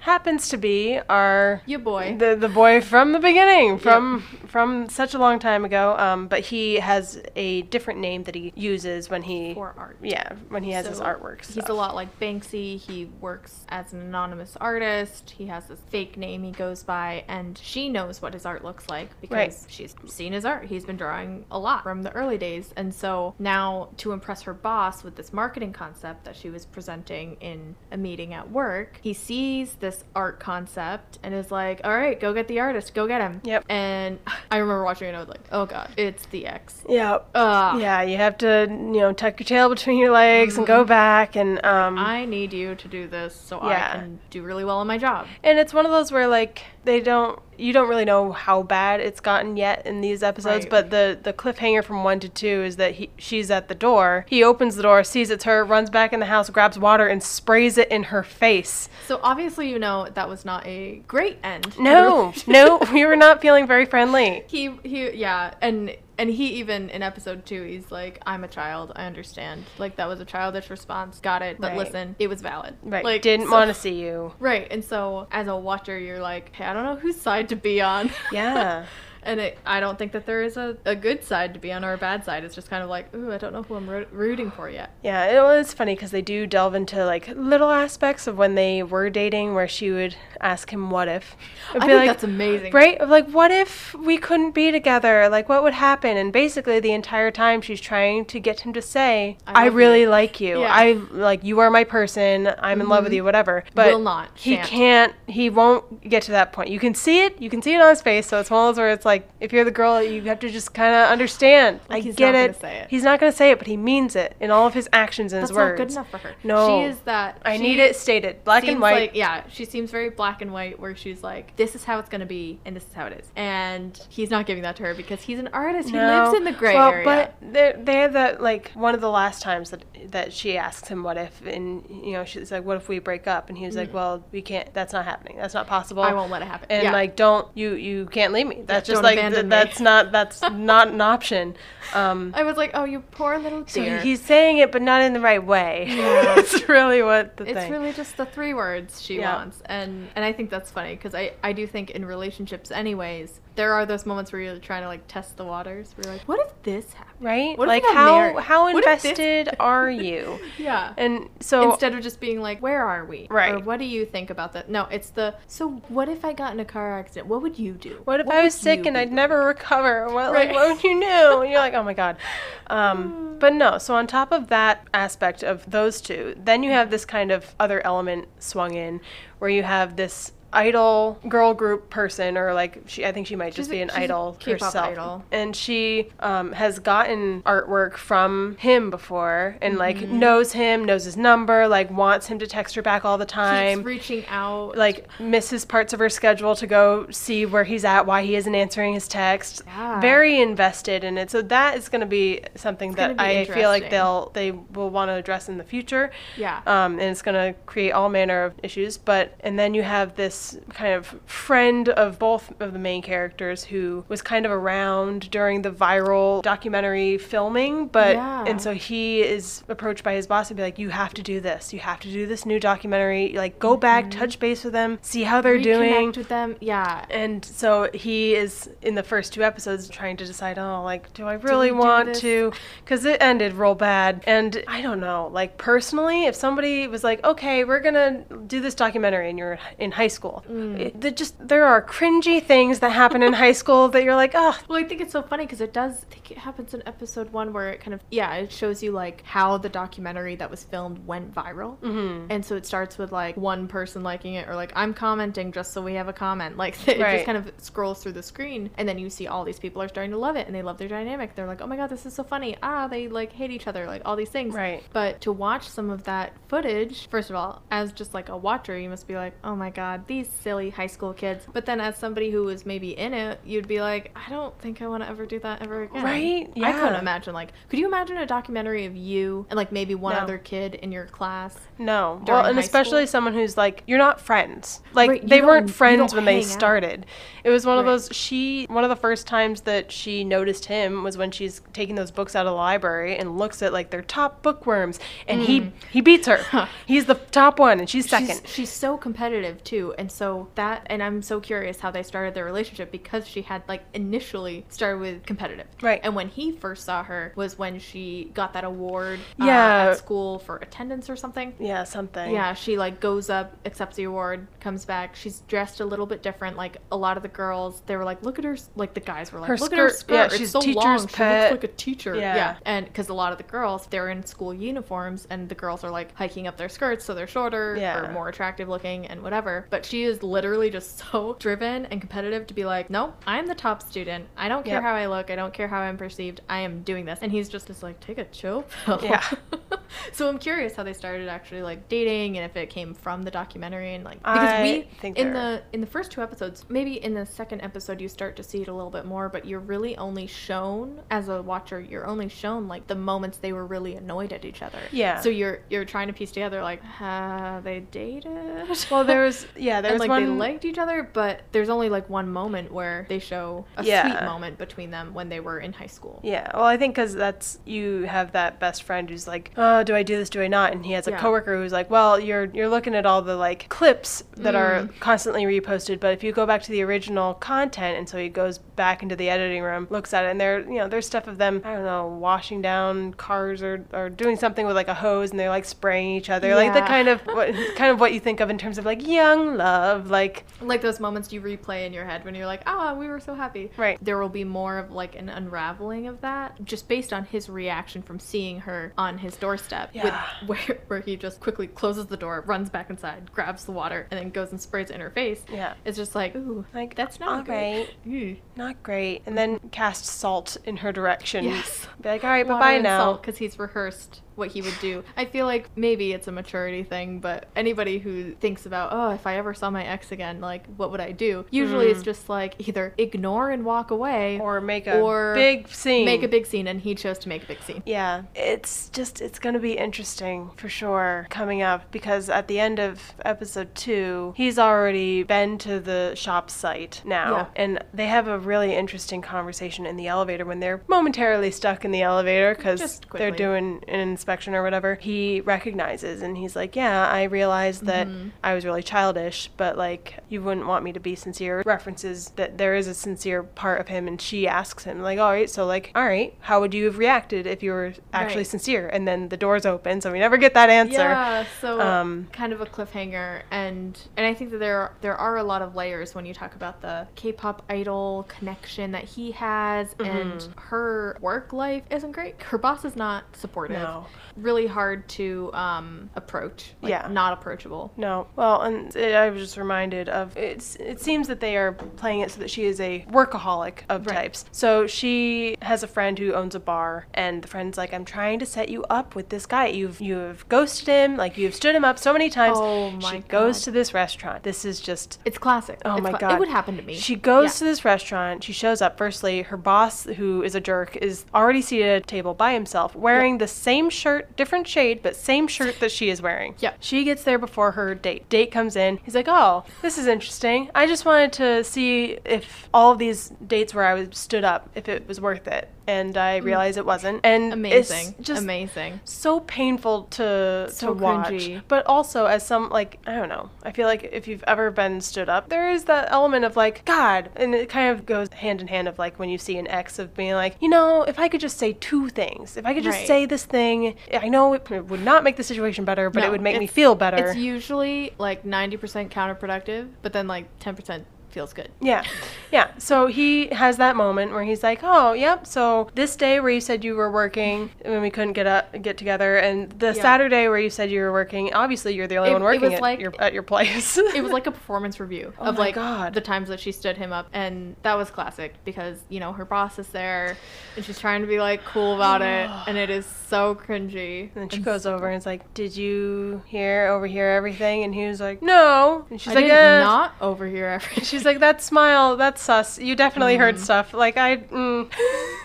happens 0.00 0.48
to 0.48 0.56
be 0.56 0.98
our 1.08 1.62
You 1.66 1.78
boy. 1.78 2.16
the 2.18 2.36
the 2.36 2.48
boy 2.48 2.80
from 2.80 3.12
the 3.12 3.18
beginning, 3.18 3.78
from 3.78 4.20
from 4.48 4.88
such 4.88 5.14
a 5.14 5.18
long 5.18 5.38
time 5.38 5.64
ago. 5.64 5.96
Um, 5.98 6.26
but 6.28 6.40
he 6.40 6.76
has 6.76 7.22
a 7.36 7.62
different 7.62 8.00
name 8.00 8.24
that 8.24 8.34
he 8.34 8.52
uses 8.56 9.08
when 9.08 9.22
he 9.22 9.54
For 9.54 9.74
art. 9.78 9.96
Yeah, 10.02 10.32
when 10.48 10.62
he 10.62 10.72
has 10.72 10.86
his 10.86 10.98
So 10.98 11.04
artwork. 11.04 11.44
He's 11.46 11.68
a 11.68 11.72
lot 11.74 11.94
like 11.94 12.18
Banksy. 12.20 12.78
He 12.78 13.06
works 13.20 13.64
as 13.68 13.92
an 13.92 14.00
anonymous 14.00 14.56
artist. 14.60 15.30
He 15.30 15.46
has 15.46 15.66
this 15.66 15.80
fake 15.88 16.16
name 16.16 16.42
he 16.42 16.50
goes 16.52 16.82
by, 16.82 17.24
and 17.28 17.56
she 17.58 17.88
knows 17.88 18.20
what 18.22 18.34
his 18.34 18.44
art 18.46 18.64
looks 18.64 18.88
like 18.88 19.18
because 19.20 19.36
Right. 19.36 19.66
she's 19.68 19.94
seen 20.06 20.32
his 20.32 20.44
art. 20.44 20.64
He's 20.66 20.84
been 20.84 20.96
drawing 20.96 21.44
a 21.50 21.58
lot 21.58 21.82
from 21.82 22.02
the 22.02 22.10
early 22.12 22.38
days. 22.38 22.72
And 22.76 22.94
so 22.94 23.34
now, 23.38 23.90
to 23.98 24.12
impress 24.12 24.42
her 24.42 24.54
boss 24.54 25.02
with 25.04 25.16
this 25.16 25.32
marketing 25.32 25.72
concept 25.72 26.24
that 26.24 26.36
she 26.36 26.50
was 26.50 26.66
presenting 26.66 27.36
in 27.40 27.76
a 27.92 27.96
meeting 27.96 28.34
at 28.34 28.50
work, 28.50 28.98
he 29.02 29.14
sees 29.30 29.74
this 29.74 30.02
art 30.16 30.40
concept 30.40 31.20
and 31.22 31.32
is 31.32 31.52
like, 31.52 31.80
All 31.84 31.96
right, 31.96 32.18
go 32.18 32.34
get 32.34 32.48
the 32.48 32.58
artist, 32.58 32.94
go 32.94 33.06
get 33.06 33.20
him. 33.20 33.40
Yep. 33.44 33.64
And 33.68 34.18
I 34.50 34.56
remember 34.56 34.82
watching 34.82 35.06
it, 35.06 35.10
and 35.10 35.18
I 35.18 35.20
was 35.20 35.28
like, 35.28 35.42
Oh 35.52 35.66
God, 35.66 35.88
it's 35.96 36.26
the 36.26 36.46
ex. 36.46 36.82
Yeah. 36.88 37.18
Ugh. 37.36 37.80
Yeah, 37.80 38.02
you 38.02 38.16
have 38.16 38.36
to, 38.38 38.66
you 38.68 39.00
know, 39.00 39.12
tuck 39.12 39.38
your 39.38 39.44
tail 39.44 39.68
between 39.68 39.98
your 39.98 40.10
legs 40.10 40.58
and 40.58 40.66
go 40.66 40.84
back 40.84 41.36
and 41.36 41.64
um 41.64 41.96
I 41.96 42.24
need 42.24 42.52
you 42.52 42.74
to 42.74 42.88
do 42.88 43.06
this 43.06 43.36
so 43.36 43.60
Yeah. 43.64 43.92
I 43.94 43.98
can 43.98 44.18
do 44.30 44.42
really 44.42 44.64
well 44.64 44.80
in 44.80 44.88
my 44.88 44.98
job. 44.98 45.28
And 45.44 45.60
it's 45.60 45.72
one 45.72 45.86
of 45.86 45.92
those 45.92 46.10
where 46.10 46.26
like 46.26 46.64
they 46.82 46.98
don't 47.00 47.38
you 47.60 47.72
don't 47.72 47.88
really 47.88 48.04
know 48.04 48.32
how 48.32 48.62
bad 48.62 49.00
it's 49.00 49.20
gotten 49.20 49.56
yet 49.56 49.86
in 49.86 50.00
these 50.00 50.22
episodes, 50.22 50.64
Right. 50.64 50.70
but 50.70 50.90
the 50.90 51.18
the 51.22 51.32
cliffhanger 51.32 51.84
from 51.84 52.02
1 52.04 52.20
to 52.20 52.28
2 52.28 52.46
is 52.64 52.76
that 52.76 52.94
he 52.94 53.10
she's 53.16 53.50
at 53.50 53.68
the 53.68 53.74
door. 53.74 54.24
He 54.28 54.42
opens 54.42 54.76
the 54.76 54.82
door, 54.82 55.04
sees 55.04 55.30
it's 55.30 55.44
her, 55.44 55.64
runs 55.64 55.90
back 55.90 56.12
in 56.12 56.20
the 56.20 56.26
house, 56.26 56.48
grabs 56.50 56.78
water 56.78 57.06
and 57.06 57.22
sprays 57.22 57.76
it 57.78 57.88
in 57.90 58.04
her 58.04 58.22
face. 58.22 58.88
So 59.06 59.20
obviously, 59.22 59.68
you 59.70 59.78
know 59.78 60.08
that 60.14 60.28
was 60.28 60.44
not 60.44 60.66
a 60.66 61.02
great 61.06 61.38
end. 61.44 61.78
No. 61.78 62.32
no, 62.46 62.78
we 62.92 63.04
were 63.04 63.16
not 63.16 63.40
feeling 63.40 63.66
very 63.66 63.84
friendly. 63.86 64.44
He 64.48 64.70
he 64.82 65.10
yeah, 65.10 65.54
and 65.60 65.96
and 66.20 66.30
he 66.30 66.46
even 66.60 66.90
in 66.90 67.02
episode 67.02 67.46
two, 67.46 67.62
he's 67.64 67.90
like, 67.90 68.20
"I'm 68.26 68.44
a 68.44 68.48
child. 68.48 68.92
I 68.94 69.06
understand. 69.06 69.64
Like 69.78 69.96
that 69.96 70.06
was 70.06 70.20
a 70.20 70.24
childish 70.24 70.68
response. 70.70 71.18
Got 71.20 71.40
it. 71.42 71.56
But 71.58 71.68
Right. 71.68 71.78
listen, 71.78 72.14
it 72.18 72.28
was 72.28 72.42
valid. 72.42 72.76
Right. 72.82 73.04
Like 73.04 73.22
didn't 73.22 73.46
so- 73.46 73.52
want 73.52 73.68
to 73.68 73.74
see 73.74 74.00
you. 74.00 74.32
Right. 74.38 74.68
And 74.70 74.84
so 74.84 75.26
as 75.32 75.48
a 75.48 75.56
watcher, 75.56 75.98
you're 75.98 76.20
like, 76.20 76.54
hey, 76.54 76.64
I 76.66 76.72
don't 76.74 76.84
know 76.84 76.96
whose 76.96 77.20
side 77.20 77.48
to 77.48 77.56
be 77.56 77.80
on. 77.80 78.10
Yeah. 78.30 78.84
And 79.22 79.40
it, 79.40 79.58
I 79.66 79.80
don't 79.80 79.98
think 79.98 80.12
that 80.12 80.26
there 80.26 80.42
is 80.42 80.56
a, 80.56 80.76
a 80.84 80.96
good 80.96 81.24
side 81.24 81.54
to 81.54 81.60
be 81.60 81.72
on 81.72 81.84
or 81.84 81.92
a 81.92 81.98
bad 81.98 82.24
side. 82.24 82.44
It's 82.44 82.54
just 82.54 82.70
kind 82.70 82.82
of 82.82 82.88
like, 82.88 83.14
ooh, 83.14 83.32
I 83.32 83.38
don't 83.38 83.52
know 83.52 83.62
who 83.62 83.74
I'm 83.74 83.88
ro- 83.88 84.06
rooting 84.10 84.50
for 84.50 84.68
yet. 84.70 84.94
Yeah, 85.02 85.26
it 85.26 85.42
was 85.42 85.74
funny 85.74 85.94
because 85.94 86.10
they 86.10 86.22
do 86.22 86.46
delve 86.46 86.74
into 86.74 87.04
like 87.04 87.28
little 87.28 87.70
aspects 87.70 88.26
of 88.26 88.36
when 88.38 88.54
they 88.54 88.82
were 88.82 89.10
dating, 89.10 89.54
where 89.54 89.68
she 89.68 89.90
would 89.90 90.16
ask 90.40 90.72
him, 90.72 90.90
"What 90.90 91.08
if?" 91.08 91.36
It'd 91.70 91.82
I 91.82 91.86
be 91.86 91.92
think 91.92 91.98
like, 91.98 92.08
that's 92.08 92.24
amazing. 92.24 92.72
right? 92.72 93.08
Like, 93.08 93.28
what 93.30 93.50
if 93.50 93.94
we 93.94 94.16
couldn't 94.18 94.52
be 94.52 94.70
together? 94.72 95.28
Like, 95.28 95.48
what 95.48 95.62
would 95.62 95.74
happen? 95.74 96.16
And 96.16 96.32
basically, 96.32 96.80
the 96.80 96.92
entire 96.92 97.30
time 97.30 97.60
she's 97.60 97.80
trying 97.80 98.24
to 98.26 98.40
get 98.40 98.60
him 98.60 98.72
to 98.72 98.82
say, 98.82 99.36
I 99.46 99.64
"I, 99.64 99.66
really 99.66 100.02
you." 100.02 100.08
like 100.08 100.40
you. 100.40 100.60
Yeah. 100.60 100.72
I 100.72 100.92
like 101.10 101.44
you 101.44 101.58
are 101.60 101.70
my 101.70 101.84
person. 101.84 102.50
I'm 102.58 102.80
in 102.80 102.88
love 102.88 103.04
with 103.04 103.10
mm-hmm. 103.10 103.16
you. 103.16 103.24
Whatever." 103.24 103.64
But 103.74 103.92
Will 103.92 104.00
not, 104.00 104.30
He 104.34 104.54
shan't. 104.54 104.68
can't. 104.68 105.14
He 105.26 105.50
won't 105.50 106.08
get 106.08 106.22
to 106.24 106.30
that 106.32 106.52
point. 106.52 106.70
You 106.70 106.78
can 106.78 106.94
see 106.94 107.22
it. 107.24 107.40
You 107.40 107.50
can 107.50 107.62
see 107.62 107.74
it 107.74 107.80
on 107.80 107.90
his 107.90 108.02
face. 108.02 108.26
So 108.26 108.40
it's 108.40 108.50
one 108.50 108.68
of 108.68 108.74
those 108.74 108.80
where 108.80 108.90
it's 108.90 109.04
like, 109.04 109.09
if 109.40 109.52
you're 109.52 109.64
the 109.64 109.70
girl, 109.70 110.02
you 110.02 110.22
have 110.22 110.40
to 110.40 110.50
just 110.50 110.74
kind 110.74 110.94
of 110.94 111.08
understand. 111.10 111.80
Like, 111.88 112.02
I 112.02 112.06
he's 112.06 112.16
get 112.16 112.26
not 112.26 112.32
gonna 112.32 112.44
it. 112.50 112.60
say 112.60 112.76
it. 112.78 112.90
He's 112.90 113.02
not 113.02 113.20
going 113.20 113.30
to 113.32 113.36
say 113.36 113.50
it, 113.50 113.58
but 113.58 113.66
he 113.66 113.76
means 113.76 114.16
it 114.16 114.36
in 114.40 114.50
all 114.50 114.66
of 114.66 114.74
his 114.74 114.88
actions 114.92 115.32
and 115.32 115.42
That's 115.42 115.50
his 115.50 115.56
not 115.56 115.62
words. 115.64 115.78
good 115.80 115.90
enough 115.92 116.10
for 116.10 116.18
her. 116.18 116.34
No. 116.44 116.66
She 116.66 116.84
is 116.90 116.98
that. 117.00 117.40
I 117.44 117.56
she 117.56 117.62
need 117.62 117.78
it 117.78 117.96
stated, 117.96 118.44
black 118.44 118.66
and 118.66 118.80
white. 118.80 119.00
Like, 119.00 119.14
yeah, 119.14 119.42
she 119.48 119.64
seems 119.64 119.90
very 119.90 120.10
black 120.10 120.42
and 120.42 120.52
white, 120.52 120.78
where 120.78 120.94
she's 120.96 121.22
like, 121.22 121.56
"This 121.56 121.74
is 121.74 121.84
how 121.84 121.98
it's 121.98 122.08
gonna 122.08 122.26
be, 122.26 122.58
and 122.64 122.74
this 122.76 122.84
is 122.86 122.92
how 122.92 123.06
it 123.06 123.12
is." 123.20 123.30
And 123.36 124.00
he's 124.08 124.30
not 124.30 124.46
giving 124.46 124.62
that 124.62 124.76
to 124.76 124.82
her 124.84 124.94
because 124.94 125.22
he's 125.22 125.38
an 125.38 125.48
artist. 125.52 125.90
He 125.90 125.96
lives 125.96 126.34
in 126.34 126.44
the 126.44 126.52
gray 126.52 126.74
well, 126.74 126.92
area. 126.92 127.04
But 127.04 127.34
they 127.52 127.74
they 127.82 127.94
have 127.96 128.12
that 128.14 128.42
like 128.42 128.70
one 128.72 128.94
of 128.94 129.00
the 129.00 129.10
last 129.10 129.42
times 129.42 129.70
that 129.70 129.84
that 130.10 130.32
she 130.32 130.56
asks 130.56 130.88
him 130.88 131.02
what 131.02 131.16
if, 131.16 131.40
and 131.46 131.84
you 131.88 132.12
know 132.12 132.24
she's 132.24 132.50
like, 132.52 132.64
what 132.64 132.76
if 132.76 132.88
we 132.88 132.98
break 132.98 133.26
up? 133.26 133.48
And 133.48 133.56
he 133.58 133.66
was 133.66 133.76
like, 133.76 133.92
well, 133.92 134.24
we 134.32 134.42
can't. 134.42 134.72
That's 134.74 134.92
not 134.92 135.04
happening. 135.04 135.36
That's 135.36 135.54
not 135.54 135.66
possible. 135.66 136.02
Mm. 136.02 136.10
I 136.10 136.14
won't 136.14 136.30
let 136.30 136.42
it 136.42 136.48
happen. 136.48 136.66
And 136.70 136.82
Yeah. 136.84 136.92
like, 136.92 137.16
don't 137.16 137.48
you 137.56 137.74
you 137.74 138.06
can't 138.06 138.32
leave 138.32 138.46
me. 138.46 138.62
That's 138.66 138.86
just 138.88 138.99
don't 139.02 139.16
like 139.16 139.34
th- 139.34 139.46
that's 139.46 139.80
not 139.80 140.12
that's 140.12 140.40
not 140.52 140.88
an 140.88 141.00
option. 141.00 141.56
Um, 141.92 142.32
I 142.36 142.44
was 142.44 142.56
like, 142.56 142.70
"Oh, 142.74 142.84
you 142.84 143.00
poor 143.00 143.38
little 143.38 143.66
so 143.66 143.82
he's 143.82 144.20
saying 144.20 144.58
it, 144.58 144.70
but 144.70 144.80
not 144.82 145.02
in 145.02 145.12
the 145.12 145.20
right 145.20 145.44
way. 145.44 145.86
Yeah. 145.88 146.34
it's 146.38 146.68
really 146.68 147.02
what 147.02 147.36
the 147.36 147.44
thing 147.44 147.56
it's 147.56 147.64
thing. 147.64 147.72
really 147.72 147.92
just 147.92 148.16
the 148.16 148.26
three 148.26 148.54
words 148.54 149.02
she 149.02 149.18
Yeah. 149.18 149.34
wants 149.34 149.60
and 149.66 150.08
and 150.14 150.24
i 150.24 150.32
think 150.32 150.50
that's 150.50 150.70
funny 150.70 150.94
because 150.94 151.14
I, 151.14 151.32
I 151.42 151.52
do 151.52 151.66
think 151.66 151.90
in 151.90 152.04
relationships 152.04 152.70
anyways 152.70 153.40
there 153.56 153.74
are 153.74 153.84
those 153.84 154.06
moments 154.06 154.32
where 154.32 154.40
you're 154.40 154.58
trying 154.58 154.82
to 154.82 154.88
like 154.88 155.06
test 155.06 155.36
the 155.36 155.44
waters 155.44 155.94
you're 155.96 156.12
like 156.12 156.22
what 156.28 156.38
if 156.46 156.62
this 156.62 156.92
happened 156.92 157.06
right? 157.20 157.58
What 157.58 157.68
like 157.68 157.84
how 157.92 158.16
married? 158.16 158.44
how 158.44 158.64
What 158.72 158.76
invested 158.84 159.48
are 159.60 159.90
you? 160.06 160.40
yeah 160.58 160.94
And 160.96 161.28
so 161.40 161.70
instead 161.70 161.94
of 161.94 162.02
just 162.02 162.20
being 162.20 162.40
like 162.40 162.60
where 162.62 162.84
are 162.84 163.04
we 163.04 163.26
or 163.30 163.36
Right. 163.36 163.64
what 163.64 163.78
do 163.78 163.84
you 163.84 164.06
think 164.06 164.30
about 164.30 164.52
that 164.54 164.70
no 164.70 164.86
it's 164.90 165.10
the 165.10 165.34
so 165.46 165.82
what 165.88 166.08
if 166.08 166.24
i 166.24 166.32
got 166.32 166.52
in 166.54 166.60
a 166.60 166.64
car 166.64 166.98
accident 166.98 167.26
what 167.26 167.42
would 167.42 167.58
you 167.58 167.72
do 167.74 168.00
What 168.04 168.20
if 168.20 168.28
I 168.28 168.42
was 168.42 168.54
sick 168.54 168.86
and 168.86 168.96
I'd 168.96 169.12
never 169.12 169.44
recover? 169.44 170.06
What, 170.06 170.32
Right. 170.32 170.48
like, 170.48 170.54
what 170.54 170.68
would 170.76 170.84
you 170.84 170.98
know? 170.98 171.40
And 171.42 171.50
you're 171.50 171.60
like, 171.60 171.74
oh 171.74 171.82
my 171.82 171.94
god. 171.94 172.16
Um, 172.68 173.36
but 173.40 173.52
no. 173.52 173.78
So 173.78 173.94
on 173.96 174.06
top 174.06 174.30
of 174.32 174.46
that 174.48 174.86
aspect 174.94 175.42
of 175.42 175.68
those 175.70 176.00
two, 176.00 176.34
then 176.36 176.62
you 176.62 176.70
have 176.70 176.90
this 176.90 177.04
kind 177.04 177.32
of 177.32 177.54
other 177.58 177.84
element 177.84 178.28
swung 178.38 178.74
in, 178.74 179.00
where 179.38 179.50
you 179.50 179.62
have 179.64 179.96
this 179.96 180.32
idol 180.52 181.18
girl 181.28 181.54
group 181.54 181.90
person, 181.90 182.36
or 182.36 182.52
like 182.54 182.82
she, 182.86 183.04
I 183.06 183.12
think 183.12 183.26
she 183.26 183.36
might 183.36 183.54
She's 183.54 183.66
just 183.66 183.70
a- 183.70 183.72
be 183.72 183.80
an 183.82 183.90
idol 183.90 184.36
herself, 184.44 184.74
idol. 184.76 185.24
and 185.30 185.54
she 185.54 186.08
um, 186.20 186.52
has 186.52 186.78
gotten 186.78 187.42
artwork 187.42 187.96
from 187.96 188.56
him 188.58 188.90
before, 188.90 189.56
and 189.60 189.76
like 189.78 189.98
Mm-hmm. 189.98 190.18
knows 190.18 190.52
him, 190.52 190.84
knows 190.84 191.04
his 191.04 191.16
number, 191.16 191.68
like 191.68 191.90
wants 191.90 192.26
him 192.28 192.38
to 192.38 192.46
text 192.46 192.74
her 192.74 192.82
back 192.82 193.04
all 193.04 193.18
the 193.18 193.24
keeps 193.24 193.34
time 193.34 193.82
reaching 193.82 194.24
out 194.28 194.76
like 194.76 195.06
misses 195.20 195.64
parts 195.64 195.92
of 195.92 195.98
her 195.98 196.08
schedule 196.08 196.54
to 196.56 196.66
go 196.66 197.06
see 197.10 197.44
where 197.46 197.64
he's 197.64 197.84
at, 197.84 198.06
why 198.06 198.22
he 198.22 198.34
isn't 198.36 198.54
answering 198.54 198.94
his 198.94 199.06
text. 199.08 199.62
Yeah. 199.66 200.00
Very 200.00 200.40
invested 200.40 201.04
in 201.04 201.18
it. 201.18 201.30
So 201.30 201.42
that 201.42 201.76
is 201.76 201.88
going 201.88 202.00
to 202.00 202.06
be 202.06 202.42
something 202.54 202.92
gonna 202.92 203.14
that 203.14 203.20
I 203.22 203.44
feel 203.44 203.68
like 203.68 203.90
they'll 203.90 204.30
they 204.34 204.52
will 204.52 204.90
want 204.90 205.08
to 205.10 205.14
address 205.14 205.48
in 205.48 205.58
the 205.58 205.64
future. 205.64 206.10
Yeah. 206.36 206.60
Um, 206.66 206.92
and 206.94 207.02
it's 207.02 207.22
going 207.22 207.34
to 207.34 207.58
create 207.66 207.90
all 207.92 208.08
manner 208.08 208.44
of 208.44 208.54
issues. 208.62 208.96
But 208.96 209.34
and 209.40 209.58
then 209.58 209.74
you 209.74 209.82
have 209.82 210.16
this 210.16 210.34
kind 210.74 210.94
of 210.94 211.14
friend 211.26 211.88
of 211.88 212.18
both 212.18 212.52
of 212.60 212.72
the 212.72 212.78
main 212.78 213.02
characters 213.02 213.64
who 213.64 214.04
was 214.08 214.22
kind 214.22 214.44
of 214.46 214.52
around 214.52 215.30
during 215.30 215.62
the 215.62 215.70
viral 215.70 216.42
documentary 216.42 217.18
filming, 217.18 217.86
but 217.86 218.14
Yeah. 218.16 218.44
and 218.46 218.60
so 218.60 218.72
he 218.74 219.22
is 219.22 219.62
approached 219.68 220.04
by 220.04 220.14
his 220.14 220.26
boss 220.26 220.50
and 220.50 220.56
be 220.56 220.62
like, 220.62 220.78
"You 220.78 220.90
have 220.90 221.14
to 221.14 221.22
do 221.22 221.40
this. 221.40 221.72
You 221.72 221.80
have 221.80 222.00
to 222.00 222.08
do 222.08 222.26
this 222.26 222.44
new 222.46 222.60
documentary. 222.60 223.32
Like, 223.34 223.58
go 223.58 223.76
back, 223.76 224.10
touch 224.10 224.38
base 224.38 224.64
with 224.64 224.72
them, 224.72 224.98
see 225.02 225.22
how 225.24 225.40
they're 225.40 225.58
doing." 225.58 226.10
Mm-hmm. 226.12 226.20
With 226.20 226.28
them 226.28 226.56
yeah 226.60 227.04
And 227.10 227.44
so 227.44 227.88
he 227.94 228.34
is 228.34 228.68
in 228.82 228.94
the 228.94 229.02
first 229.02 229.32
two 229.32 229.42
episodes 229.42 229.88
trying 229.88 230.16
to 230.18 230.24
decide, 230.26 230.58
oh, 230.58 230.82
like, 230.82 231.12
do 231.14 231.26
I 231.26 231.34
really 231.34 231.68
do 231.68 231.76
want 231.76 232.14
to? 232.16 232.52
Because 232.84 233.04
it 233.04 233.18
ended 233.20 233.54
real 233.54 233.74
bad. 233.74 234.22
And 234.26 234.62
I 234.66 234.80
don't 234.82 235.00
know, 235.00 235.28
like, 235.32 235.56
personally, 235.58 236.26
if 236.26 236.34
somebody 236.34 236.86
was 236.86 237.02
like, 237.04 237.24
okay, 237.24 237.64
we're 237.64 237.80
going 237.80 237.94
to 237.94 238.36
do 238.46 238.60
this 238.60 238.74
documentary 238.74 239.30
and 239.30 239.38
you're 239.38 239.58
in 239.78 239.92
high 239.92 240.08
school 240.08 240.29
school. 240.38 240.76
It, 240.78 241.00
there 241.00 241.10
just 241.10 241.46
there 241.46 241.64
are 241.66 241.82
cringy 241.82 242.42
things 242.42 242.80
that 242.80 242.90
happen 242.90 243.22
in 243.22 243.32
high 243.32 243.52
school 243.52 243.88
that 243.88 244.02
you're 244.04 244.14
like, 244.14 244.32
oh, 244.34 244.56
Well, 244.68 244.78
I 244.78 244.84
think 244.84 245.00
it's 245.00 245.12
so 245.12 245.22
funny 245.22 245.44
because 245.44 245.60
it 245.60 245.72
does. 245.72 246.02
I 246.02 246.14
think 246.14 246.30
it 246.30 246.38
happens 246.38 246.74
in 246.74 246.82
episode 246.86 247.30
one 247.32 247.52
where 247.52 247.70
it 247.70 247.80
kind 247.80 247.94
of 247.94 248.00
yeah, 248.10 248.34
it 248.36 248.52
shows 248.52 248.82
you 248.82 248.92
like 248.92 249.22
how 249.24 249.58
the 249.58 249.68
documentary 249.68 250.36
that 250.36 250.50
was 250.50 250.64
filmed 250.64 251.06
went 251.06 251.34
viral, 251.34 251.78
mm-hmm. 251.78 252.26
and 252.30 252.44
so 252.44 252.56
it 252.56 252.66
starts 252.66 252.98
with 252.98 253.12
like 253.12 253.36
one 253.36 253.68
person 253.68 254.02
liking 254.02 254.34
it 254.34 254.48
or 254.48 254.54
like 254.54 254.72
I'm 254.74 254.94
commenting 254.94 255.52
just 255.52 255.72
so 255.72 255.82
we 255.82 255.94
have 255.94 256.08
a 256.08 256.12
comment. 256.12 256.56
Like 256.56 256.76
it 256.88 257.00
Right. 257.00 257.14
just 257.14 257.26
kind 257.26 257.38
of 257.38 257.50
scrolls 257.58 258.02
through 258.02 258.12
the 258.12 258.22
screen, 258.22 258.70
and 258.76 258.88
then 258.88 258.98
you 258.98 259.10
see 259.10 259.26
all 259.26 259.44
these 259.44 259.58
people 259.58 259.82
are 259.82 259.88
starting 259.88 260.10
to 260.12 260.18
love 260.18 260.36
it 260.36 260.46
and 260.46 260.54
they 260.54 260.62
love 260.62 260.78
their 260.78 260.88
dynamic. 260.88 261.34
They're 261.34 261.46
like, 261.46 261.60
oh 261.62 261.66
my 261.66 261.76
god, 261.76 261.88
this 261.88 262.06
is 262.06 262.14
so 262.14 262.24
funny. 262.24 262.56
Ah, 262.62 262.86
they 262.88 263.08
like 263.08 263.32
hate 263.32 263.50
each 263.50 263.66
other, 263.66 263.86
like 263.86 264.02
all 264.04 264.16
these 264.16 264.28
things. 264.30 264.54
Right. 264.54 264.82
But 264.92 265.20
to 265.22 265.32
watch 265.32 265.68
some 265.68 265.90
of 265.90 266.04
that 266.04 266.32
footage, 266.48 267.08
first 267.08 267.30
of 267.30 267.36
all, 267.36 267.62
as 267.70 267.92
just 267.92 268.14
like 268.14 268.28
a 268.28 268.36
watcher, 268.36 268.78
you 268.78 268.88
must 268.88 269.06
be 269.08 269.14
like, 269.14 269.34
oh 269.44 269.54
my 269.56 269.70
god, 269.70 270.06
these 270.06 270.19
silly 270.28 270.70
high 270.70 270.86
school 270.86 271.12
kids. 271.12 271.46
But 271.52 271.66
then 271.66 271.80
as 271.80 271.96
somebody 271.96 272.30
who 272.30 272.44
was 272.44 272.66
maybe 272.66 272.90
in 272.90 273.14
it, 273.14 273.40
you'd 273.44 273.68
be 273.68 273.80
like, 273.80 274.16
I 274.16 274.30
don't 274.30 274.58
think 274.60 274.82
I 274.82 274.88
want 274.88 275.02
to 275.02 275.08
ever 275.08 275.26
do 275.26 275.38
that 275.40 275.62
ever 275.62 275.82
again. 275.82 276.02
Right? 276.02 276.50
Yeah. 276.54 276.68
I 276.68 276.72
couldn't 276.72 277.00
imagine 277.00 277.34
like, 277.34 277.52
could 277.68 277.78
you 277.78 277.86
imagine 277.86 278.16
a 278.16 278.26
documentary 278.26 278.86
of 278.86 278.96
you 278.96 279.46
and 279.50 279.56
like 279.56 279.72
maybe 279.72 279.94
one 279.94 280.14
No. 280.14 280.20
other 280.20 280.38
kid 280.38 280.74
in 280.76 280.92
your 280.92 281.06
class? 281.06 281.56
No. 281.78 282.22
Well, 282.26 282.44
and 282.44 282.58
especially 282.58 283.06
school? 283.06 283.12
someone 283.12 283.34
who's 283.34 283.56
like, 283.56 283.82
you're 283.86 283.98
not 283.98 284.20
friends. 284.20 284.82
Like 284.92 285.10
Right, 285.10 285.28
they 285.28 285.42
weren't 285.42 285.70
friends 285.70 286.14
when 286.14 286.24
they 286.24 286.38
out. 286.38 286.44
started. 286.44 287.06
It 287.44 287.50
was 287.50 287.64
one 287.64 287.78
of 287.78 287.84
those 287.84 288.08
she 288.12 288.66
one 288.68 288.84
of 288.84 288.90
the 288.90 288.96
first 288.96 289.26
times 289.26 289.62
that 289.62 289.90
she 289.90 290.24
noticed 290.24 290.66
him 290.66 291.02
was 291.02 291.16
when 291.16 291.30
she's 291.30 291.62
taking 291.72 291.94
those 291.94 292.10
books 292.10 292.36
out 292.36 292.46
of 292.46 292.50
the 292.50 292.56
library 292.56 293.16
and 293.16 293.38
looks 293.38 293.62
at 293.62 293.72
like 293.72 293.90
their 293.90 294.02
top 294.02 294.42
bookworms 294.42 294.98
and 295.26 295.40
he 295.40 295.60
mm. 295.62 295.72
he 295.90 296.00
beats 296.00 296.26
her. 296.26 296.68
He's 296.86 297.06
the 297.06 297.14
top 297.14 297.58
one 297.58 297.80
and 297.80 297.88
she's 297.88 298.08
second. 298.08 298.40
She's, 298.44 298.54
she's 298.54 298.70
so 298.70 298.96
competitive 298.96 299.62
too, 299.64 299.94
and 299.98 300.09
so 300.10 300.48
that, 300.56 300.86
and 300.86 301.02
I'm 301.02 301.22
so 301.22 301.40
curious 301.40 301.80
how 301.80 301.90
they 301.90 302.02
started 302.02 302.34
their 302.34 302.44
relationship 302.44 302.90
because 302.90 303.26
she 303.26 303.42
had 303.42 303.62
like 303.68 303.82
initially 303.94 304.64
started 304.68 304.98
with 305.00 305.24
competitive, 305.26 305.66
Right. 305.82 306.00
And 306.02 306.14
when 306.14 306.28
he 306.28 306.52
first 306.52 306.84
saw 306.84 307.02
her 307.04 307.32
was 307.36 307.58
when 307.58 307.78
she 307.78 308.30
got 308.34 308.52
that 308.54 308.64
award, 308.64 309.20
uh, 309.40 309.44
Yeah. 309.46 309.88
at 309.90 309.98
school 309.98 310.38
for 310.40 310.56
attendance 310.56 311.08
or 311.08 311.16
something. 311.16 311.54
yeah, 311.58 311.84
something. 311.84 312.32
Yeah, 312.32 312.54
she 312.54 312.76
like 312.78 313.00
goes 313.00 313.30
up, 313.30 313.54
accepts 313.64 313.96
the 313.96 314.04
award, 314.04 314.46
comes 314.60 314.84
back. 314.84 315.16
She's 315.16 315.40
dressed 315.48 315.80
a 315.80 315.84
little 315.84 316.06
bit 316.06 316.22
different. 316.22 316.56
Like 316.56 316.78
a 316.92 316.96
lot 316.96 317.16
of 317.16 317.22
the 317.22 317.28
girls, 317.28 317.82
they 317.86 317.96
were 317.96 318.04
like, 318.04 318.22
"Look 318.22 318.38
at 318.38 318.44
her!" 318.44 318.56
Like 318.76 318.94
the 318.94 319.00
guys 319.00 319.32
were 319.32 319.40
like, 319.40 319.48
Her 319.48 319.56
"Look 319.56 319.72
at 319.72 319.78
her 319.78 319.88
skirt- 319.90 319.98
skirt! 320.00 320.14
yeah, 320.14 320.24
it's 320.26 320.36
she's 320.36 320.50
so 320.50 320.58
long. 320.60 320.98
She 320.98 321.06
looks 321.06 321.18
like 321.50 321.64
a 321.64 321.68
teacher." 321.68 322.14
Yeah. 322.16 322.56
and 322.66 322.86
because 322.86 323.08
a 323.08 323.14
lot 323.14 323.32
of 323.32 323.38
the 323.38 323.44
girls, 323.44 323.86
they're 323.90 324.08
in 324.10 324.24
school 324.26 324.52
uniforms, 324.54 325.26
and 325.30 325.48
the 325.48 325.54
girls 325.54 325.84
are 325.84 325.90
like 325.90 326.14
hiking 326.16 326.46
up 326.46 326.56
their 326.56 326.68
skirts 326.68 327.04
so 327.04 327.14
they're 327.14 327.26
shorter 327.26 327.76
Yeah. 327.78 327.98
or 328.08 328.12
more 328.12 328.28
attractive 328.28 328.68
looking 328.68 329.06
and 329.06 329.22
whatever. 329.22 329.66
But 329.70 329.84
she 329.86 329.99
is 330.04 330.22
literally 330.22 330.70
just 330.70 330.98
so 330.98 331.36
driven 331.38 331.86
and 331.86 332.00
competitive 332.00 332.46
to 332.48 332.54
be 332.54 332.64
like, 332.64 332.90
"No, 332.90 333.14
I'm 333.26 333.46
the 333.46 333.54
top 333.54 333.82
student. 333.82 334.26
I 334.36 334.48
don't 334.48 334.64
care 334.64 334.74
Yep. 334.74 334.82
how 334.82 334.94
I 334.94 335.06
look. 335.06 335.30
I 335.30 335.36
don't 335.36 335.52
care 335.54 335.68
how 335.68 335.80
I'm 335.80 335.96
perceived. 335.96 336.40
I 336.48 336.60
am 336.60 336.82
doing 336.82 337.04
this." 337.04 337.18
And 337.22 337.30
he's 337.32 337.48
just 337.48 337.66
just 337.66 337.82
like, 337.82 338.00
"Take 338.00 338.18
a 338.18 338.24
chill 338.26 338.64
pill." 338.84 339.00
Yeah. 339.02 339.22
so 340.12 340.28
I'm 340.28 340.38
curious 340.38 340.76
how 340.76 340.82
they 340.82 340.92
started 340.92 341.28
actually 341.28 341.62
like 341.62 341.88
dating 341.88 342.36
and 342.36 342.44
if 342.48 342.56
it 342.56 342.70
came 342.70 342.94
from 342.94 343.22
the 343.22 343.30
documentary 343.30 343.94
and 343.94 344.04
like 344.04 344.18
because 344.18 344.48
I 344.48 344.62
we 344.62 344.88
think 345.00 345.18
in 345.18 345.32
the 345.32 345.62
in 345.72 345.80
the 345.80 345.86
first 345.86 346.10
two 346.10 346.22
episodes, 346.22 346.64
maybe 346.68 347.02
in 347.02 347.14
the 347.14 347.26
second 347.26 347.60
episode 347.62 348.00
you 348.00 348.08
start 348.08 348.36
to 348.36 348.42
see 348.42 348.62
it 348.62 348.68
a 348.68 348.72
little 348.72 348.90
bit 348.90 349.04
more, 349.04 349.28
but 349.28 349.44
you're 349.46 349.60
really 349.60 349.96
only 349.96 350.26
shown 350.26 351.00
as 351.10 351.28
a 351.28 351.42
watcher, 351.42 351.80
you're 351.80 352.06
only 352.06 352.28
shown 352.28 352.68
like 352.68 352.86
the 352.86 352.94
moments 352.94 353.38
they 353.38 353.52
were 353.52 353.66
really 353.66 353.94
annoyed 353.96 354.32
at 354.32 354.44
each 354.44 354.62
other. 354.62 354.78
Yeah. 354.92 355.20
So 355.20 355.28
you're 355.28 355.60
you're 355.70 355.84
trying 355.84 356.06
to 356.08 356.12
piece 356.12 356.30
together 356.32 356.62
like 356.62 356.82
have 356.82 357.64
they 357.64 357.80
dated? 357.80 358.68
Well, 358.90 359.04
there 359.04 359.24
was 359.24 359.46
yeah, 359.56 359.80
there 359.80 359.89
and 359.90 360.00
was 360.00 360.08
like 360.08 360.20
they 360.22 360.26
liked 360.26 360.64
each 360.64 360.78
other, 360.78 361.08
but 361.12 361.42
there's 361.52 361.68
only 361.68 361.88
like 361.88 362.08
one 362.10 362.28
moment 362.30 362.72
where 362.72 363.06
they 363.08 363.18
show 363.18 363.64
a 363.76 363.84
Yeah. 363.84 364.02
sweet 364.02 364.24
moment 364.24 364.58
between 364.58 364.90
them 364.90 365.14
when 365.14 365.28
they 365.28 365.40
were 365.40 365.58
in 365.58 365.72
high 365.72 365.86
school. 365.86 366.20
Yeah, 366.22 366.50
well, 366.54 366.64
I 366.64 366.76
think 366.76 366.94
because 366.94 367.14
that's 367.14 367.58
you 367.64 368.02
have 368.02 368.32
that 368.32 368.58
best 368.60 368.82
friend 368.82 369.08
who's 369.08 369.26
like, 369.26 369.50
oh, 369.56 369.82
do 369.82 369.94
I 369.94 370.02
do 370.02 370.16
this? 370.16 370.30
Do 370.30 370.42
I 370.42 370.48
not? 370.48 370.72
And 370.72 370.84
he 370.86 370.92
has 370.92 371.06
a 371.06 371.10
Yeah. 371.12 371.18
coworker 371.20 371.56
who's 371.56 371.72
like, 371.72 371.90
well, 371.90 372.18
you're 372.18 372.46
you're 372.54 372.68
looking 372.68 372.94
at 372.94 373.06
all 373.06 373.22
the 373.22 373.36
like 373.36 373.68
clips 373.68 374.22
that 374.36 374.54
are 374.54 374.82
Mm. 374.82 375.00
constantly 375.00 375.44
reposted, 375.44 376.00
but 376.00 376.12
if 376.12 376.22
you 376.24 376.32
go 376.32 376.46
back 376.46 376.62
to 376.62 376.70
the 376.72 376.82
original 376.82 377.34
content, 377.34 377.98
and 377.98 378.08
so 378.08 378.18
he 378.18 378.28
goes 378.28 378.58
back 378.58 379.02
into 379.02 379.16
the 379.16 379.28
editing 379.30 379.62
room, 379.62 379.86
looks 379.90 380.12
at 380.14 380.24
it, 380.24 380.30
and 380.30 380.40
there, 380.40 380.60
you 380.60 380.78
know, 380.78 380.88
there's 380.88 381.06
stuff 381.06 381.26
of 381.26 381.38
them, 381.38 381.60
I 381.64 381.74
don't 381.74 381.84
know, 381.84 382.06
washing 382.06 382.62
down 382.62 383.14
cars 383.14 383.62
or 383.62 383.84
or 383.92 384.08
doing 384.08 384.36
something 384.36 384.66
with 384.66 384.76
like 384.76 384.88
a 384.88 384.94
hose, 384.94 385.30
and 385.30 385.38
they're 385.40 385.48
like 385.48 385.64
spraying 385.64 386.10
each 386.16 386.30
other, 386.30 386.54
like 386.54 386.72
the 386.72 386.82
kind 386.82 387.08
of 387.08 387.20
what, 387.26 387.54
kind 387.76 387.90
of 387.90 388.00
what 388.00 388.12
you 388.14 388.20
think 388.20 388.40
of 388.40 388.48
in 388.50 388.58
terms 388.58 388.78
of 388.78 388.84
like 388.84 389.06
young 389.06 389.56
love, 389.56 389.69
like 390.06 390.44
like 390.60 390.80
those 390.82 391.00
moments 391.00 391.32
you 391.32 391.40
replay 391.40 391.86
in 391.86 391.92
your 391.92 392.04
head 392.04 392.24
when 392.24 392.34
you're 392.34 392.46
like, 392.46 392.62
"Ah, 392.66 392.94
we 392.94 393.08
were 393.08 393.20
so 393.20 393.34
happy." 393.34 393.70
Right. 393.76 393.98
There 394.02 394.18
will 394.18 394.28
be 394.28 394.44
more 394.44 394.78
of 394.78 394.90
like 394.90 395.14
an 395.16 395.28
unraveling 395.28 396.06
of 396.06 396.20
that, 396.22 396.64
just 396.64 396.88
based 396.88 397.12
on 397.12 397.24
his 397.24 397.48
reaction 397.48 398.02
from 398.02 398.18
seeing 398.18 398.60
her 398.60 398.92
on 398.98 399.18
his 399.18 399.36
doorstep, 399.36 399.90
Yeah. 399.92 400.22
with, 400.46 400.58
where 400.68 400.78
where 400.88 401.00
he 401.00 401.16
just 401.16 401.40
quickly 401.40 401.66
closes 401.66 402.06
the 402.06 402.16
door, 402.16 402.42
runs 402.46 402.70
back 402.70 402.90
inside, 402.90 403.30
grabs 403.32 403.64
the 403.64 403.72
water, 403.72 404.06
and 404.10 404.18
then 404.20 404.30
goes 404.30 404.50
and 404.50 404.60
sprays 404.60 404.90
it 404.90 404.94
in 404.94 405.00
her 405.00 405.10
face. 405.10 405.42
Yeah. 405.52 405.74
It's 405.84 405.96
just 405.96 406.14
like, 406.14 406.34
ooh, 406.36 406.64
Like, 406.74 406.94
that's 406.94 407.18
not 407.20 407.48
right. 407.48 407.88
Not 408.56 408.82
great, 408.82 409.22
and 409.26 409.38
then 409.38 409.58
cast 409.70 410.04
salt 410.04 410.56
in 410.64 410.78
her 410.78 410.92
direction. 410.92 411.44
Yes. 411.44 411.86
Be 412.02 412.08
like, 412.10 412.24
all 412.24 412.30
right, 412.30 412.46
bye-bye 412.46 412.78
now. 412.78 413.14
because 413.14 413.38
he's 413.38 413.58
rehearsed 413.58 414.20
what 414.40 414.50
he 414.50 414.62
would 414.62 414.78
do. 414.80 415.04
I 415.16 415.26
feel 415.26 415.46
like 415.46 415.68
maybe 415.76 416.12
it's 416.12 416.26
a 416.26 416.32
maturity 416.32 416.82
thing, 416.82 417.20
but 417.20 417.46
anybody 417.54 417.98
who 417.98 418.32
thinks 418.32 418.66
about, 418.66 418.88
oh, 418.92 419.10
if 419.10 419.26
I 419.26 419.36
ever 419.36 419.54
saw 419.54 419.70
my 419.70 419.84
ex 419.84 420.10
again, 420.10 420.40
like, 420.40 420.66
what 420.76 420.90
would 420.90 421.00
I 421.00 421.12
do? 421.12 421.44
Usually 421.50 421.86
it's 421.86 422.00
hmm. 422.00 422.04
just 422.04 422.28
like 422.28 422.54
either 422.58 422.94
ignore 422.98 423.50
and 423.50 423.64
walk 423.64 423.92
away 423.92 424.40
or 424.40 424.60
make 424.60 424.88
a 424.88 424.98
or 424.98 425.34
big 425.34 425.68
scene. 425.68 426.04
make 426.06 426.24
a 426.24 426.28
big 426.28 426.46
scene, 426.46 426.66
and 426.66 426.80
he 426.80 426.96
chose 426.96 427.18
to 427.18 427.28
make 427.28 427.44
a 427.44 427.46
big 427.46 427.62
scene. 427.62 427.82
Yeah, 427.86 428.22
it's 428.34 428.88
just 428.88 429.20
it's 429.20 429.38
going 429.38 429.54
to 429.54 429.60
be 429.60 429.74
interesting 429.74 430.50
for 430.56 430.68
sure 430.68 431.26
coming 431.30 431.62
up 431.62 431.90
because 431.92 432.30
at 432.30 432.48
the 432.48 432.58
end 432.58 432.80
of 432.80 433.12
episode 433.24 433.74
2, 433.74 434.34
he's 434.36 434.58
already 434.58 435.22
been 435.22 435.58
to 435.58 435.78
the 435.78 436.14
shop 436.14 436.50
site 436.50 437.02
now 437.04 437.36
Yeah. 437.36 437.46
and 437.56 437.84
they 437.92 438.06
have 438.06 438.26
a 438.26 438.38
really 438.38 438.74
interesting 438.74 439.20
conversation 439.20 439.84
in 439.84 439.96
the 439.96 440.08
elevator 440.08 440.46
when 440.46 440.60
they're 440.60 440.82
momentarily 440.88 441.50
stuck 441.50 441.84
in 441.84 441.90
the 441.90 442.02
elevator 442.02 442.54
cuz 442.54 443.00
they're 443.12 443.30
doing 443.30 443.84
an 443.86 444.00
inspection 444.00 444.29
or 444.30 444.62
whatever. 444.62 444.94
He 444.94 445.40
recognizes 445.40 446.22
and 446.22 446.36
he's 446.36 446.54
like, 446.56 446.76
"Yeah, 446.76 447.06
I 447.08 447.24
realized 447.24 447.86
that 447.86 448.06
Mm-hmm. 448.06 448.28
I 448.44 448.54
was 448.54 448.64
really 448.64 448.82
childish, 448.82 449.50
but 449.56 449.76
like 449.76 450.18
you 450.28 450.42
wouldn't 450.42 450.66
want 450.66 450.84
me 450.84 450.92
to 450.92 451.00
be 451.00 451.14
sincere." 451.14 451.62
References 451.66 452.30
that 452.36 452.58
there 452.58 452.74
is 452.74 452.86
a 452.86 452.94
sincere 452.94 453.42
part 453.42 453.80
of 453.80 453.88
him 453.88 454.06
and 454.08 454.20
she 454.20 454.46
asks 454.48 454.84
him 454.84 455.00
like, 455.02 455.18
"All 455.18 455.30
right, 455.30 455.50
so 455.50 455.66
like, 455.66 455.90
all 455.94 456.04
right, 456.06 456.34
how 456.40 456.60
would 456.60 456.74
you 456.74 456.84
have 456.86 456.98
reacted 456.98 457.46
if 457.46 457.62
you 457.62 457.72
were 457.72 457.94
actually 458.12 458.38
Right. 458.40 458.46
sincere?" 458.46 458.88
And 458.88 459.06
then 459.08 459.28
the 459.28 459.36
doors 459.36 459.66
open, 459.66 460.00
so 460.00 460.12
we 460.12 460.18
never 460.18 460.36
get 460.36 460.54
that 460.54 460.70
answer. 460.70 460.92
Yeah, 460.98 461.44
so 461.60 461.80
Um, 461.80 462.28
kind 462.32 462.52
of 462.52 462.60
a 462.60 462.66
cliffhanger, 462.66 463.42
and 463.50 463.98
and 464.16 464.26
I 464.26 464.34
think 464.34 464.50
that 464.52 464.58
there 464.58 464.92
there 465.00 465.16
are 465.16 465.36
a 465.36 465.42
lot 465.44 465.62
of 465.62 465.74
layers 465.74 466.14
when 466.14 466.24
you 466.26 466.34
talk 466.34 466.54
about 466.54 466.80
the 466.82 467.06
K-pop 467.14 467.62
idol 467.68 468.26
connection 468.28 468.92
that 468.92 469.04
he 469.04 469.32
has, 469.32 469.94
Mm-hmm. 469.94 470.04
and 470.16 470.48
her 470.56 471.16
work 471.20 471.52
life 471.52 471.82
isn't 471.90 472.12
great. 472.12 472.40
Her 472.42 472.58
boss 472.58 472.84
is 472.84 472.96
not 472.96 473.24
supportive. 473.36 473.78
No. 473.78 474.06
Really 474.36 474.66
hard 474.66 475.08
to 475.10 475.50
um, 475.54 476.10
approach. 476.14 476.72
Like, 476.82 476.90
Yeah. 476.90 477.08
not 477.10 477.32
approachable. 477.32 477.92
No. 477.96 478.26
Well, 478.36 478.62
and 478.62 478.94
it, 478.96 479.14
I 479.14 479.30
was 479.30 479.42
just 479.42 479.56
reminded 479.56 480.08
of 480.08 480.36
it's. 480.36 480.76
It 480.76 481.00
seems 481.00 481.28
that 481.28 481.40
they 481.40 481.56
are 481.56 481.72
playing 481.72 482.20
it 482.20 482.30
so 482.30 482.40
that 482.40 482.50
she 482.50 482.64
is 482.64 482.80
a 482.80 483.04
workaholic 483.10 483.80
of 483.88 484.06
Right. 484.06 484.14
types. 484.16 484.44
So 484.52 484.86
she 484.86 485.56
has 485.62 485.82
a 485.82 485.86
friend 485.86 486.18
who 486.18 486.32
owns 486.34 486.54
a 486.54 486.60
bar, 486.60 487.06
and 487.14 487.42
the 487.42 487.48
friend's 487.48 487.76
like, 487.78 487.92
"I'm 487.94 488.04
trying 488.04 488.38
to 488.40 488.46
set 488.46 488.68
you 488.68 488.84
up 488.84 489.14
with 489.14 489.28
this 489.28 489.46
guy. 489.46 489.66
You've 489.66 490.00
you've 490.00 490.48
ghosted 490.48 490.88
him. 490.88 491.16
Like 491.16 491.36
you've 491.38 491.54
stood 491.54 491.74
him 491.74 491.84
up 491.84 491.98
so 491.98 492.12
many 492.12 492.30
times." 492.30 492.56
Oh 492.60 492.90
my 492.90 493.10
she 493.10 493.18
goes 493.20 493.62
to 493.62 493.70
this 493.70 493.92
restaurant. 493.94 494.42
This 494.42 494.64
is 494.64 494.80
just. 494.80 495.18
It's 495.24 495.38
classic. 495.38 495.78
Oh 495.84 495.94
It's 495.94 496.02
my 496.02 496.10
cla- 496.10 496.18
god. 496.18 496.32
It 496.34 496.38
would 496.40 496.48
happen 496.48 496.76
to 496.76 496.82
me. 496.82 496.94
She 496.94 497.16
goes 497.16 497.54
Yeah. 497.54 497.58
to 497.58 497.64
this 497.64 497.84
restaurant. 497.84 498.44
She 498.44 498.52
shows 498.52 498.80
up. 498.82 498.96
Firstly, 498.98 499.42
her 499.42 499.56
boss, 499.56 500.04
who 500.04 500.42
is 500.42 500.54
a 500.54 500.60
jerk, 500.60 500.96
is 500.96 501.24
already 501.34 501.62
seated 501.62 501.88
at 501.88 502.02
a 502.02 502.06
table 502.06 502.34
by 502.34 502.52
himself, 502.52 502.94
wearing 502.94 503.38
the 503.38 503.48
same 503.48 503.88
shirt, 503.90 504.09
different 504.18 504.66
shade, 504.68 505.02
but 505.02 505.16
same 505.16 505.48
shirt 505.48 505.80
that 505.80 505.90
she 505.90 506.10
is 506.10 506.20
wearing. 506.20 506.54
Yeah. 506.58 506.74
She 506.80 507.04
gets 507.04 507.24
there 507.24 507.38
before 507.38 507.72
her 507.72 507.94
date. 507.94 508.28
Date 508.28 508.50
comes 508.50 508.76
in. 508.76 508.98
He's 509.04 509.14
like, 509.14 509.28
"Oh, 509.28 509.64
this 509.82 509.98
is 509.98 510.06
interesting. 510.06 510.70
I 510.74 510.86
just 510.86 511.04
wanted 511.04 511.32
to 511.34 511.64
see 511.64 512.18
if 512.24 512.68
all 512.72 512.92
of 512.92 512.98
these 512.98 513.32
dates 513.46 513.74
where 513.74 513.86
I 513.86 513.94
was 513.94 514.08
stood 514.12 514.44
up, 514.44 514.70
if 514.74 514.88
it 514.88 515.08
was 515.08 515.20
worth 515.20 515.46
it." 515.48 515.68
And 515.86 516.16
I 516.16 516.40
mm. 516.40 516.44
realized 516.44 516.78
it 516.78 516.86
wasn't. 516.86 517.20
And 517.24 517.52
Amazing. 517.52 518.14
it's 518.18 518.26
just 518.28 518.42
Amazing. 518.42 519.00
so 519.04 519.40
painful 519.40 520.04
to 520.04 520.68
So 520.70 520.88
to 520.88 520.92
watch. 520.92 521.28
cringy. 521.28 521.62
But 521.68 521.86
also 521.86 522.26
as 522.26 522.46
some 522.46 522.68
like 522.70 522.98
I 523.06 523.14
don't 523.14 523.28
know. 523.28 523.50
I 523.62 523.72
feel 523.72 523.86
like 523.86 524.08
if 524.12 524.28
you've 524.28 524.44
ever 524.46 524.70
been 524.70 525.00
stood 525.00 525.28
up, 525.28 525.48
there 525.48 525.70
is 525.70 525.84
that 525.84 526.08
element 526.10 526.44
of 526.44 526.56
like 526.56 526.84
God, 526.84 527.30
and 527.36 527.54
it 527.54 527.68
kind 527.68 527.90
of 527.96 528.06
goes 528.06 528.28
hand 528.32 528.60
in 528.60 528.68
hand 528.68 528.88
of 528.88 528.98
like 528.98 529.18
when 529.18 529.28
you 529.28 529.38
see 529.38 529.56
an 529.58 529.68
ex 529.68 529.98
of 529.98 530.14
being 530.14 530.34
like, 530.34 530.56
you 530.60 530.68
know, 530.68 531.02
if 531.02 531.18
I 531.18 531.28
could 531.28 531.40
just 531.40 531.58
say 531.58 531.72
two 531.74 532.08
things, 532.08 532.56
if 532.56 532.66
I 532.66 532.74
could 532.74 532.84
just 532.84 532.98
Right. 532.98 533.06
say 533.06 533.26
this 533.26 533.44
thing, 533.44 533.94
I 534.12 534.28
know 534.28 534.54
it 534.54 534.68
would 534.70 535.02
not 535.02 535.24
make 535.24 535.36
the 535.36 535.44
situation 535.44 535.84
better, 535.84 536.10
but 536.10 536.22
it 536.24 536.30
would 536.30 536.40
make 536.40 536.58
me 536.58 536.66
feel 536.66 536.94
better. 536.94 537.28
It's 537.28 537.36
usually 537.36 538.12
like 538.18 538.44
90% 538.44 539.10
counterproductive, 539.10 539.88
but 540.02 540.12
then 540.12 540.26
like 540.26 540.46
10% 540.60 541.04
feels 541.30 541.52
good. 541.52 541.70
Yeah. 541.80 542.04
Yeah. 542.52 542.70
So 542.78 543.06
he 543.06 543.48
has 543.48 543.76
that 543.78 543.96
moment 543.96 544.32
where 544.32 544.42
he's 544.44 544.62
like, 544.62 544.80
"Oh, 544.82 545.12
yep. 545.12 545.46
So 545.46 545.88
this 545.94 546.16
day 546.16 546.40
where 546.40 546.50
you 546.50 546.60
said 546.60 546.82
you 546.84 546.94
were 546.96 547.10
working 547.10 547.70
when 547.84 548.02
we 548.02 548.10
couldn't 548.10 548.32
get 548.34 548.46
up, 548.46 548.80
get 548.82 548.96
together, 548.98 549.36
and 549.36 549.70
the 549.78 549.88
Yeah. 549.94 550.02
Saturday 550.02 550.48
where 550.48 550.58
you 550.58 550.70
said 550.70 550.90
you 550.90 551.00
were 551.00 551.12
working. 551.12 551.52
Obviously, 551.54 551.94
you're 551.94 552.06
the 552.06 552.16
only 552.16 552.30
It- 552.30 552.34
one 552.34 552.42
working 552.42 552.74
at 552.74 552.80
like- 552.82 553.00
your 553.00 553.12
at 553.18 553.32
your 553.32 553.42
place. 553.42 553.96
It 554.14 554.22
was 554.22 554.32
like 554.32 554.46
a 554.46 554.50
performance 554.60 554.98
review 555.00 555.32
Oh 555.38 555.46
of 555.50 555.58
like 555.58 555.74
God. 555.76 556.14
the 556.14 556.20
times 556.20 556.48
that 556.48 556.60
she 556.60 556.72
stood 556.72 556.96
him 556.96 557.12
up, 557.12 557.28
and 557.32 557.76
that 557.82 557.96
was 557.96 558.10
classic 558.10 558.54
because 558.64 558.98
you 559.08 559.20
know 559.20 559.32
her 559.32 559.44
boss 559.44 559.78
is 559.78 559.88
there, 559.88 560.36
and 560.76 560.84
she's 560.84 560.98
trying 560.98 561.20
to 561.22 561.26
be 561.28 561.38
like 561.40 561.64
cool 561.64 561.94
about 561.94 562.22
it, 562.22 562.50
and 562.66 562.76
it 562.76 562.90
is 562.90 563.06
so 563.06 563.54
cringy. 563.54 564.22
And 564.22 564.30
then 564.34 564.48
she 564.48 564.56
and 564.56 564.64
goes 564.64 564.86
over 564.86 565.06
and 565.08 565.16
is 565.16 565.26
like, 565.26 565.52
"Did 565.54 565.76
you 565.76 566.42
hear 566.46 566.88
overhear 566.88 567.30
everything?" 567.30 567.84
And 567.84 567.94
he 567.94 568.06
was 568.06 568.20
like, 568.20 568.42
"No." 568.42 569.06
And 569.10 569.20
she's 569.20 569.32
I 569.32 569.36
like, 569.36 569.44
did 569.46 569.50
not 569.80 570.14
overhear 570.20 570.68
everything. 570.68 571.04
She's 571.10 571.19
like, 571.24 571.40
"That 571.40 571.62
smile, 571.62 572.16
that's 572.16 572.42
sus. 572.42 572.78
You 572.78 572.94
definitely 572.96 573.36
heard 573.36 573.58
stuff. 573.58 573.92
Like 573.94 574.16
I." 574.16 574.38
Mm. 574.38 574.90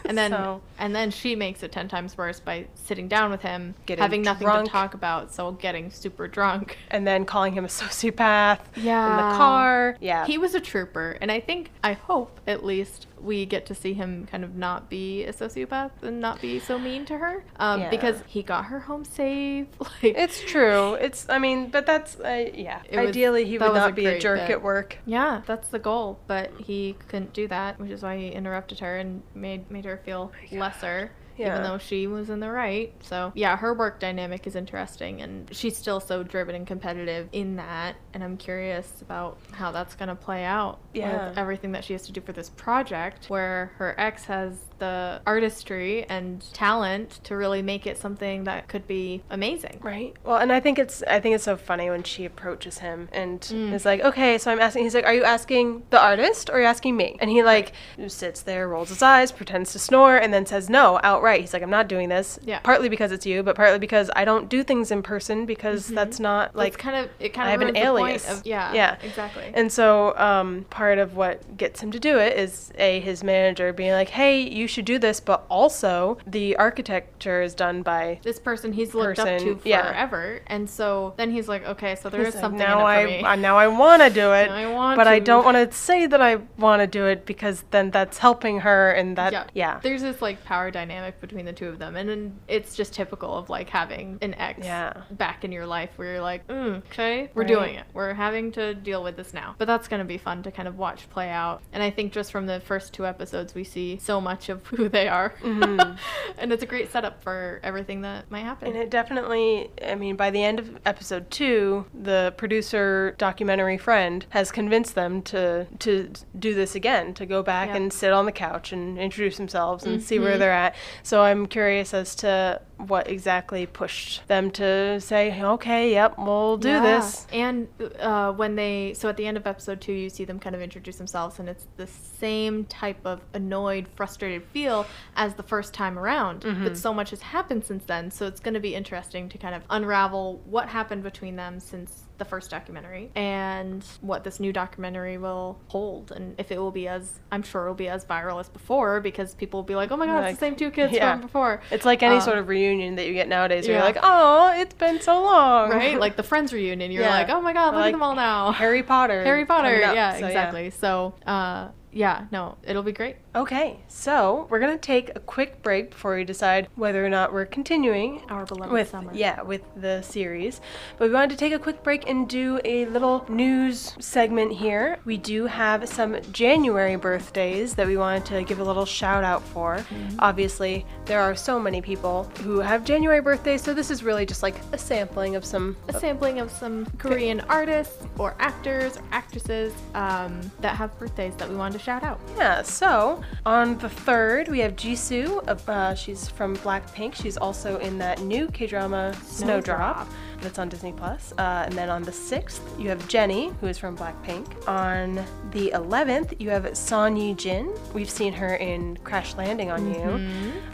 And 0.08 0.15
then 0.15 0.29
So- 0.32 0.62
and 0.77 0.96
then 0.96 1.10
she 1.10 1.36
makes 1.36 1.63
it 1.63 1.72
ten 1.72 1.88
times 1.88 2.15
worse 2.15 2.39
by 2.39 2.67
sitting 2.75 3.08
down 3.08 3.32
with 3.32 3.41
him, 3.41 3.74
Getting 3.88 4.03
having 4.03 4.22
nothing 4.22 4.48
to 4.48 4.63
talk 4.70 4.94
about, 4.94 5.34
so 5.34 5.53
getting 5.53 5.89
super 5.89 6.27
drunk. 6.27 6.77
and 6.91 7.08
then 7.08 7.25
calling 7.25 7.53
him 7.53 7.65
a 7.65 7.67
sociopath 7.67 8.60
Yeah. 8.75 9.10
in 9.10 9.15
the 9.32 9.36
car. 9.38 9.98
Yeah. 10.00 10.25
He 10.27 10.38
was 10.38 10.53
a 10.53 10.60
trooper, 10.60 11.17
and 11.22 11.32
I 11.32 11.39
think, 11.39 11.72
I 11.84 11.94
hope 11.94 12.39
at 12.46 12.63
least, 12.63 13.08
we 13.22 13.45
get 13.45 13.65
to 13.67 13.75
see 13.75 13.93
him 13.93 14.27
kind 14.29 14.43
of 14.43 14.55
not 14.55 14.89
be 14.89 15.24
a 15.24 15.34
sociopath 15.34 15.91
and 16.03 16.19
not 16.19 16.41
be 16.41 16.60
so 16.60 16.77
mean 16.77 17.05
to 17.05 17.17
her. 17.17 17.43
Um, 17.57 17.81
Yeah. 17.81 17.89
Because 17.89 18.22
he 18.27 18.43
got 18.43 18.65
her 18.65 18.79
home 18.81 19.05
safe. 19.05 19.67
Like, 19.79 20.15
It's 20.17 20.41
true. 20.41 20.93
It's. 20.95 21.27
I 21.29 21.39
mean, 21.39 21.69
but 21.69 21.86
that's. 21.86 22.19
Uh, 22.19 22.50
yeah. 22.53 22.81
It 22.89 22.98
was- 23.00 23.10
Ideally, 23.10 23.45
he 23.45 23.57
would 23.57 23.67
was 23.69 23.77
a 23.77 23.79
not 23.79 23.95
be 23.95 24.05
a 24.05 24.19
jerk 24.19 24.39
bit. 24.41 24.50
at 24.51 24.62
work. 24.62 24.98
yeah, 25.05 25.41
that's 25.45 25.67
the 25.69 25.79
goal, 25.79 26.19
but 26.27 26.51
he 26.60 26.95
couldn't 27.07 27.34
do 27.34 27.48
that, 27.48 27.79
which 27.79 27.91
is 27.91 28.03
why 28.03 28.17
he 28.17 28.29
interrupted 28.29 28.79
her 28.79 28.98
and 28.98 29.22
made 29.34 29.69
made 29.72 29.86
her 29.86 29.98
feel 30.05 30.31
lesser. 30.51 31.12
Yeah. 31.38 31.51
Even 31.58 31.63
though 31.63 31.77
she 31.77 32.08
was 32.08 32.30
in 32.30 32.39
the 32.39 32.50
right. 32.50 32.94
So, 33.01 33.32
yeah, 33.36 33.58
her 33.58 33.74
work 33.74 34.00
dynamic 34.00 34.48
is 34.48 34.56
interesting, 34.56 35.22
and 35.22 35.54
she's 35.54 35.75
still 35.77 36.00
so 36.00 36.24
driven 36.24 36.56
and 36.56 36.65
competitive 36.65 37.27
in 37.32 37.58
that. 37.58 37.96
And 38.13 38.24
I'm 38.24 38.38
curious 38.38 39.01
about 39.01 39.38
how 39.51 39.72
that's 39.72 39.96
going 39.96 40.10
to 40.10 40.15
play 40.15 40.44
out 40.46 40.80
Yeah. 40.94 41.30
with 41.30 41.38
everything 41.38 41.74
that 41.74 41.84
she 41.84 41.94
has 41.94 42.04
to 42.04 42.12
do 42.12 42.22
for 42.22 42.32
this 42.32 42.50
project, 42.50 43.30
where 43.30 43.72
her 43.77 43.94
ex 44.00 44.25
has 44.25 44.58
the 44.79 45.22
artistry 45.25 46.05
and 46.10 46.44
talent 46.53 47.20
to 47.24 47.36
really 47.36 47.62
make 47.62 47.86
it 47.88 47.98
something 47.98 48.44
that 48.46 48.67
could 48.67 48.88
be 48.88 49.22
amazing. 49.29 49.79
Right. 49.82 50.13
Well, 50.24 50.38
and 50.38 50.51
I 50.51 50.60
think 50.60 50.79
it's. 50.79 51.03
I 51.03 51.20
think 51.20 51.36
it's 51.36 51.44
so 51.44 51.58
funny 51.58 51.89
when 51.89 52.03
she 52.03 52.25
approaches 52.25 52.79
him 52.79 53.10
and 53.12 53.39
Mm. 53.41 53.74
is 53.74 53.86
like, 53.86 54.01
"Okay, 54.01 54.38
so 54.38 54.51
I'm 54.51 54.60
asking." 54.60 54.84
He's 54.84 54.96
like, 54.96 55.05
"Are 55.05 55.13
you 55.13 55.24
asking 55.24 55.84
the 55.89 56.01
artist 56.01 56.50
or 56.50 56.53
are 56.53 56.62
you 56.62 56.65
asking 56.65 56.96
me?" 56.98 57.17
And 57.20 57.29
he 57.29 57.44
like 57.44 57.72
sits 58.08 58.41
there, 58.41 58.67
rolls 58.67 58.89
his 58.89 59.01
eyes, 59.01 59.32
pretends 59.32 59.72
to 59.74 59.79
snore, 59.79 60.17
and 60.17 60.34
then 60.34 60.46
says 60.46 60.70
no 60.70 61.00
outright. 61.03 61.41
He's 61.41 61.53
like, 61.53 61.63
"I'm 61.63 61.70
not 61.70 61.88
doing 61.88 62.10
this." 62.10 62.39
Yeah. 62.44 62.60
Partly 62.60 62.89
because 62.89 63.12
it's 63.12 63.25
you, 63.25 63.44
but 63.44 63.55
partly 63.55 63.79
because 63.79 64.10
I 64.15 64.25
don't 64.25 64.50
do 64.50 64.63
things 64.63 64.91
in 64.91 65.01
person 65.03 65.46
because 65.46 65.88
that's 65.88 66.20
not 66.20 66.55
Like, 66.55 66.77
kind 66.77 66.96
of, 66.96 67.10
it 67.20 67.29
kind 67.34 67.48
of 67.48 67.50
I 67.50 67.51
have 67.51 67.75
an 67.75 67.77
alias. 67.77 68.29
of- 68.29 68.46
yeah, 68.46 68.74
Yeah. 68.74 68.96
exactly. 69.03 69.51
And 69.53 69.72
so, 69.72 70.17
um, 70.17 70.65
part 70.70 70.98
of 70.98 71.15
what 71.15 71.58
gets 71.58 71.82
him 71.82 71.91
to 71.91 72.00
do 72.00 72.17
it 72.20 72.38
is 72.38 72.72
a 72.77 73.00
his 73.00 73.24
manager 73.24 73.72
being 73.74 73.91
like, 73.91 74.10
"Hey, 74.10 74.39
you 74.39 74.64
should 74.67 74.86
do 74.86 75.00
this," 75.00 75.19
but 75.19 75.45
also 75.50 76.17
the 76.27 76.55
architecture 76.57 77.41
is 77.41 77.53
done 77.55 77.81
by. 77.81 78.19
this 78.24 78.39
person 78.39 78.74
he's 78.74 78.93
looked 78.93 79.19
up 79.19 79.27
person, 79.27 79.60
to 79.60 79.69
yeah. 79.69 79.89
forever, 79.91 80.41
and 80.48 80.69
so 80.69 81.13
then 81.17 81.31
he's 81.31 81.48
like, 81.48 81.65
okay, 81.65 81.95
so 81.95 82.10
there 82.10 82.22
is 82.22 82.27
He's 82.27 82.36
like, 82.36 82.41
something 82.41 82.60
now 82.60 82.86
I. 82.86 83.22
I 83.25 83.36
now 83.36 83.57
I 83.57 83.67
want 83.67 84.01
to 84.01 84.10
do 84.10 84.31
it, 84.34 84.50
I 84.50 84.95
but 84.95 85.07
I 85.07 85.19
don't 85.19 85.43
want 85.45 85.57
to 85.57 85.75
say 85.75 86.05
that 86.05 86.22
I 86.22 86.38
want 86.57 86.81
to 86.81 86.88
do 86.88 87.05
it 87.05 87.25
because 87.25 87.63
then 87.72 87.91
that's 87.91 88.17
helping 88.17 88.60
her, 88.62 88.91
and 88.91 89.17
that 89.17 89.51
yeah, 89.53 89.79
There's 89.81 90.01
this 90.01 90.22
like 90.22 90.43
power 90.45 90.72
dynamic 90.72 91.19
between 91.22 91.45
the 91.45 91.53
two 91.53 91.67
of 91.69 91.79
them, 91.79 91.95
and 91.95 92.10
then 92.10 92.39
it's 92.48 92.75
just 92.75 92.93
typical 92.93 93.36
of 93.36 93.50
like 93.50 93.69
having 93.69 94.17
an 94.22 94.34
ex 94.36 94.65
Yeah. 94.65 94.93
back 95.12 95.43
in 95.43 95.51
your 95.51 95.65
life 95.65 95.91
where 95.95 96.13
you're 96.13 96.22
like, 96.22 96.48
mm, 96.48 96.77
okay, 96.91 97.29
we're 97.34 97.41
Right. 97.43 97.48
doing 97.48 97.75
it. 97.75 97.86
We're 97.93 98.13
having 98.13 98.51
to 98.53 98.74
deal 98.74 99.03
with 99.03 99.15
this 99.17 99.34
now. 99.34 99.55
But 99.57 99.65
that's 99.67 99.88
gonna 99.88 100.05
be 100.05 100.17
fun 100.17 100.43
to 100.43 100.51
kind 100.51 100.67
of 100.67 100.77
watch 100.77 101.10
play 101.10 101.29
out. 101.29 101.62
And 101.74 101.81
I 101.84 101.89
think 101.89 102.12
just 102.13 102.31
from 102.31 102.45
the 102.48 102.60
first 102.60 102.93
two 102.93 103.05
episodes, 103.05 103.53
we 103.55 103.63
see 103.63 103.98
so 103.98 104.19
much 104.22 104.50
of 104.50 104.55
who 104.68 104.90
they 104.90 105.08
are, 105.08 105.34
and 105.44 106.52
it's 106.52 106.64
a 106.64 106.66
great 106.66 106.92
setup 106.92 107.22
for 107.24 107.60
everything 107.64 108.02
that 108.02 108.30
might 108.32 108.42
happen. 108.44 108.70
And 108.70 108.78
it 108.78 108.90
definitely, 108.90 109.70
I 109.86 109.96
mean, 109.96 110.16
by 110.16 110.32
the 110.32 110.44
end 110.44 110.60
of 110.60 110.78
episode 110.86 111.30
two, 111.32 111.86
the 111.94 112.34
producer 112.38 113.16
documentary 113.18 113.78
friend 113.78 114.26
has 114.30 114.52
convinced 114.52 114.96
them 114.96 115.22
to 115.24 115.66
to 115.80 116.12
do 116.38 116.54
this 116.54 116.76
again, 116.76 117.14
to 117.16 117.26
go 117.26 117.42
back 117.44 117.70
Yeah. 117.70 117.78
and 117.78 117.94
sit 117.94 118.12
on 118.12 118.26
the 118.26 118.32
couch 118.32 118.72
and 118.72 118.98
introduce 118.98 119.38
themselves 119.38 119.84
and 119.86 120.02
see 120.02 120.18
Mhm. 120.18 120.24
where 120.24 120.38
they're 120.38 120.52
at. 120.52 120.76
So 121.04 121.22
I'm 121.24 121.46
curious 121.46 121.94
as 121.94 122.15
to 122.15 122.62
what 122.78 123.10
exactly 123.10 123.65
pushed 123.65 124.28
them 124.28 124.52
to 124.52 125.00
say, 125.00 125.41
okay, 125.41 125.91
yep, 125.94 126.15
we'll 126.18 126.58
do 126.58 126.68
Yeah. 126.70 126.82
this. 126.82 127.26
And 127.32 127.68
uh, 128.02 128.34
when 128.34 128.56
they, 128.56 128.94
so 128.96 129.08
at 129.08 129.15
the 129.15 129.26
end 129.26 129.38
of 129.38 129.48
episode 129.48 129.80
two, 129.80 129.94
you 129.94 130.10
see 130.10 130.26
them 130.26 130.39
kind 130.39 130.54
of 130.56 130.62
introduce 130.62 130.98
themselves, 130.98 131.39
and 131.39 131.48
it's 131.48 131.68
the 131.78 131.88
same 131.88 132.65
type 132.65 132.98
of 133.06 133.22
annoyed, 133.34 133.88
frustrated 133.96 134.44
feel 134.53 134.86
as 135.15 135.34
the 135.36 135.43
first 135.43 135.73
time 135.73 135.97
around. 135.99 136.41
Mm-hmm. 136.41 136.63
But 136.63 136.77
so 136.77 136.93
much 136.93 137.10
has 137.12 137.21
happened 137.21 137.65
since 137.65 137.84
then, 137.86 138.12
so 138.12 138.25
it's 138.27 138.39
going 138.39 138.53
to 138.53 138.60
be 138.60 138.75
interesting 138.75 139.29
to 139.29 139.38
kind 139.38 139.55
of 139.55 139.63
unravel 139.69 140.41
what 140.45 140.69
happened 140.69 141.03
between 141.03 141.36
them 141.36 141.60
since 141.60 142.03
the 142.17 142.23
first 142.25 142.49
documentary 142.49 143.12
and 143.15 143.84
what 143.99 144.23
this 144.23 144.39
new 144.39 144.53
documentary 144.53 145.17
will 145.17 145.60
hold 145.67 146.13
and 146.13 146.34
if 146.39 146.49
it 146.49 146.58
will 146.58 146.71
be 146.71 146.88
as 146.88 147.19
i'm 147.29 147.43
sure 147.43 147.65
it 147.65 147.67
will 147.67 147.73
be 147.75 147.89
as 147.89 148.05
viral 148.05 148.39
as 148.39 148.47
before 148.47 149.01
because 149.01 149.36
people 149.36 149.58
will 149.60 149.65
be 149.65 149.75
like 149.75 149.91
oh 149.91 149.97
my 149.97 150.05
god 150.05 150.21
Like, 150.21 150.31
it's 150.31 150.39
the 150.39 150.45
same 150.45 150.55
two 150.55 150.71
kids 150.71 150.93
yeah. 150.93 151.12
from 151.12 151.19
before 151.21 151.62
It's 151.71 151.84
like 151.84 152.01
any 152.03 152.15
Um, 152.15 152.21
sort 152.21 152.38
of 152.38 152.47
reunion 152.47 152.95
that 152.95 153.05
you 153.08 153.12
get 153.13 153.27
nowadays 153.27 153.67
where 153.67 153.75
yeah. 153.75 153.84
you're 153.84 153.93
like, 153.93 153.99
oh, 154.01 154.53
it's 154.55 154.73
been 154.75 155.01
so 155.01 155.21
long. 155.23 155.69
right 155.71 155.99
like 156.05 156.15
the 156.15 156.23
friends 156.23 156.53
reunion 156.53 156.89
you're 156.89 157.03
Yeah. 157.03 157.10
like 157.10 157.27
oh 157.29 157.41
my 157.41 157.51
god 157.51 157.73
look 157.73 157.81
like 157.81 157.88
at 157.88 157.91
them 157.91 158.03
all 158.03 158.15
now 158.15 158.53
Harry 158.53 158.81
Potter. 158.81 159.21
Harry 159.25 159.45
Potter. 159.45 159.84
up, 159.84 159.93
Yeah, 159.95 160.17
so 160.17 160.25
exactly. 160.25 160.69
So, 160.69 161.15
uh, 161.27 161.67
yeah, 161.91 162.27
no, 162.31 162.58
it'll 162.63 162.84
be 162.84 162.91
great. 162.93 163.17
Okay, 163.36 163.82
so 163.89 164.48
we're 164.50 164.60
gonna 164.60 164.78
take 164.78 165.13
a 165.13 165.19
quick 165.19 165.62
break 165.62 165.89
before 165.89 166.15
we 166.15 166.24
decide 166.24 166.69
whether 166.76 167.06
or 167.06 167.10
not 167.10 167.34
we're 167.34 167.45
continuing 167.45 168.21
Our 168.30 168.45
beloved 168.45 168.71
with 168.71 168.89
summer. 168.91 169.12
yeah 169.13 169.41
with 169.41 169.62
the 169.76 170.02
series. 170.04 170.62
But 170.98 171.10
we 171.10 171.13
wanted 171.13 171.32
to 171.32 171.36
take 171.36 171.52
a 171.52 171.60
quick 171.60 171.84
break 171.84 172.08
and 172.08 172.30
do 172.30 172.62
a 172.63 172.86
little 172.86 173.26
news 173.28 173.93
segment 174.00 174.54
here. 174.54 175.00
We 175.04 175.17
do 175.17 175.48
have 175.48 175.89
some 175.89 176.21
January 176.32 176.95
birthdays 176.95 177.76
that 177.76 177.86
we 177.86 177.98
wanted 177.98 178.24
to 178.28 178.43
give 178.43 178.60
a 178.60 178.63
little 178.63 178.86
shout 178.86 179.26
out 179.26 179.43
for. 179.43 179.80
Mm-hmm. 179.80 180.15
Obviously, 180.19 180.86
there 181.04 181.19
are 181.19 181.36
so 181.36 181.60
many 181.60 181.82
people 181.82 182.32
who 182.41 182.60
have 182.60 182.86
January 182.86 183.19
birthdays, 183.19 183.62
so 183.62 183.74
this 183.74 183.91
is 183.91 184.02
really 184.02 184.26
just 184.26 184.43
like 184.43 184.56
a 184.71 184.78
sampling 184.78 185.36
of 185.36 185.43
some 185.43 185.76
A 185.89 186.00
sampling 186.00 186.39
of 186.39 186.50
some 186.50 186.86
Korean 186.98 187.41
artists 187.50 188.08
or 188.17 188.34
actors 188.39 188.95
or 188.95 189.04
actresses 189.12 189.74
um, 189.93 190.39
that 190.62 190.78
have 190.78 190.98
birthdays 190.98 191.36
that 191.36 191.50
we 191.50 191.58
wanted 191.58 191.78
to 191.78 191.84
shout 191.84 192.02
out. 192.02 192.17
Yeah, 192.38 192.62
so 192.62 193.21
on 193.46 193.78
the 193.78 193.90
third, 193.90 194.48
we 194.48 194.60
have 194.60 194.76
Jisoo. 194.76 195.48
Uh, 195.48 195.94
she's 195.94 196.28
from 196.28 196.56
Blackpink. 196.58 197.16
She's 197.16 197.38
also 197.38 197.78
in 197.80 197.98
that 198.00 198.22
new 198.22 198.48
K 198.48 198.68
drama 198.68 199.14
Snowdrop 199.24 200.08
Snowdrop. 200.08 200.08
That's 200.41 200.60
on 200.60 200.69
Disney 200.69 200.91
Plus. 200.93 201.34
Uh, 201.38 201.63
and 201.65 201.74
then 201.74 201.89
on 201.89 202.04
the 202.04 202.12
sixth, 202.12 202.62
you 202.78 202.89
have 202.89 203.08
Jennie, 203.08 203.52
who 203.62 203.67
is 203.67 203.78
from 203.78 203.98
Blackpink. 203.98 204.67
On 204.67 205.24
the 205.52 205.71
eleventh, 205.71 206.34
you 206.39 206.50
have 206.50 206.76
Son 206.78 207.15
Ye 207.17 207.34
Jin. 207.34 207.74
We've 207.93 208.10
seen 208.10 208.34
her 208.34 208.56
in 208.56 208.98
Crash 209.04 209.36
Landing 209.36 209.71
on 209.71 209.93
You. 209.93 210.21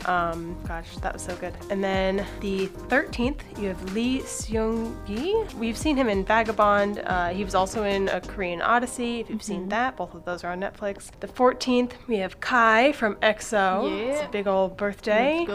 Um, 0.06 0.58
gosh, 0.68 0.98
that 0.98 1.14
was 1.14 1.22
so 1.22 1.36
good. 1.38 1.54
And 1.70 1.84
then 1.84 2.26
the 2.42 2.66
thirteenth, 2.90 3.44
you 3.60 3.68
have 3.70 3.94
Lee 3.94 4.20
Seung 4.22 4.96
Gi. 5.06 5.56
We've 5.58 5.78
seen 5.78 5.96
him 5.96 6.10
in 6.10 6.26
Vagabond. 6.26 7.00
Uh, 7.06 7.30
he 7.30 7.44
was 7.44 7.56
also 7.56 7.84
in 7.84 8.10
A 8.10 8.20
Korean 8.22 8.62
Odyssey. 8.62 9.20
If 9.22 9.30
you've 9.30 9.44
seen 9.44 9.70
that, 9.70 9.96
both 9.98 10.14
of 10.14 10.26
those 10.26 10.44
are 10.44 10.52
on 10.52 10.60
Netflix. 10.60 11.12
The 11.20 11.28
14th, 11.28 11.92
we 12.08 12.18
have 12.18 12.40
Kai 12.40 12.92
from 12.94 13.16
EXO. 13.18 14.10
It's 14.10 14.20
a 14.20 14.24
Yeah. 14.24 14.28
big 14.28 14.48
old 14.48 14.76
birthday. 14.78 15.46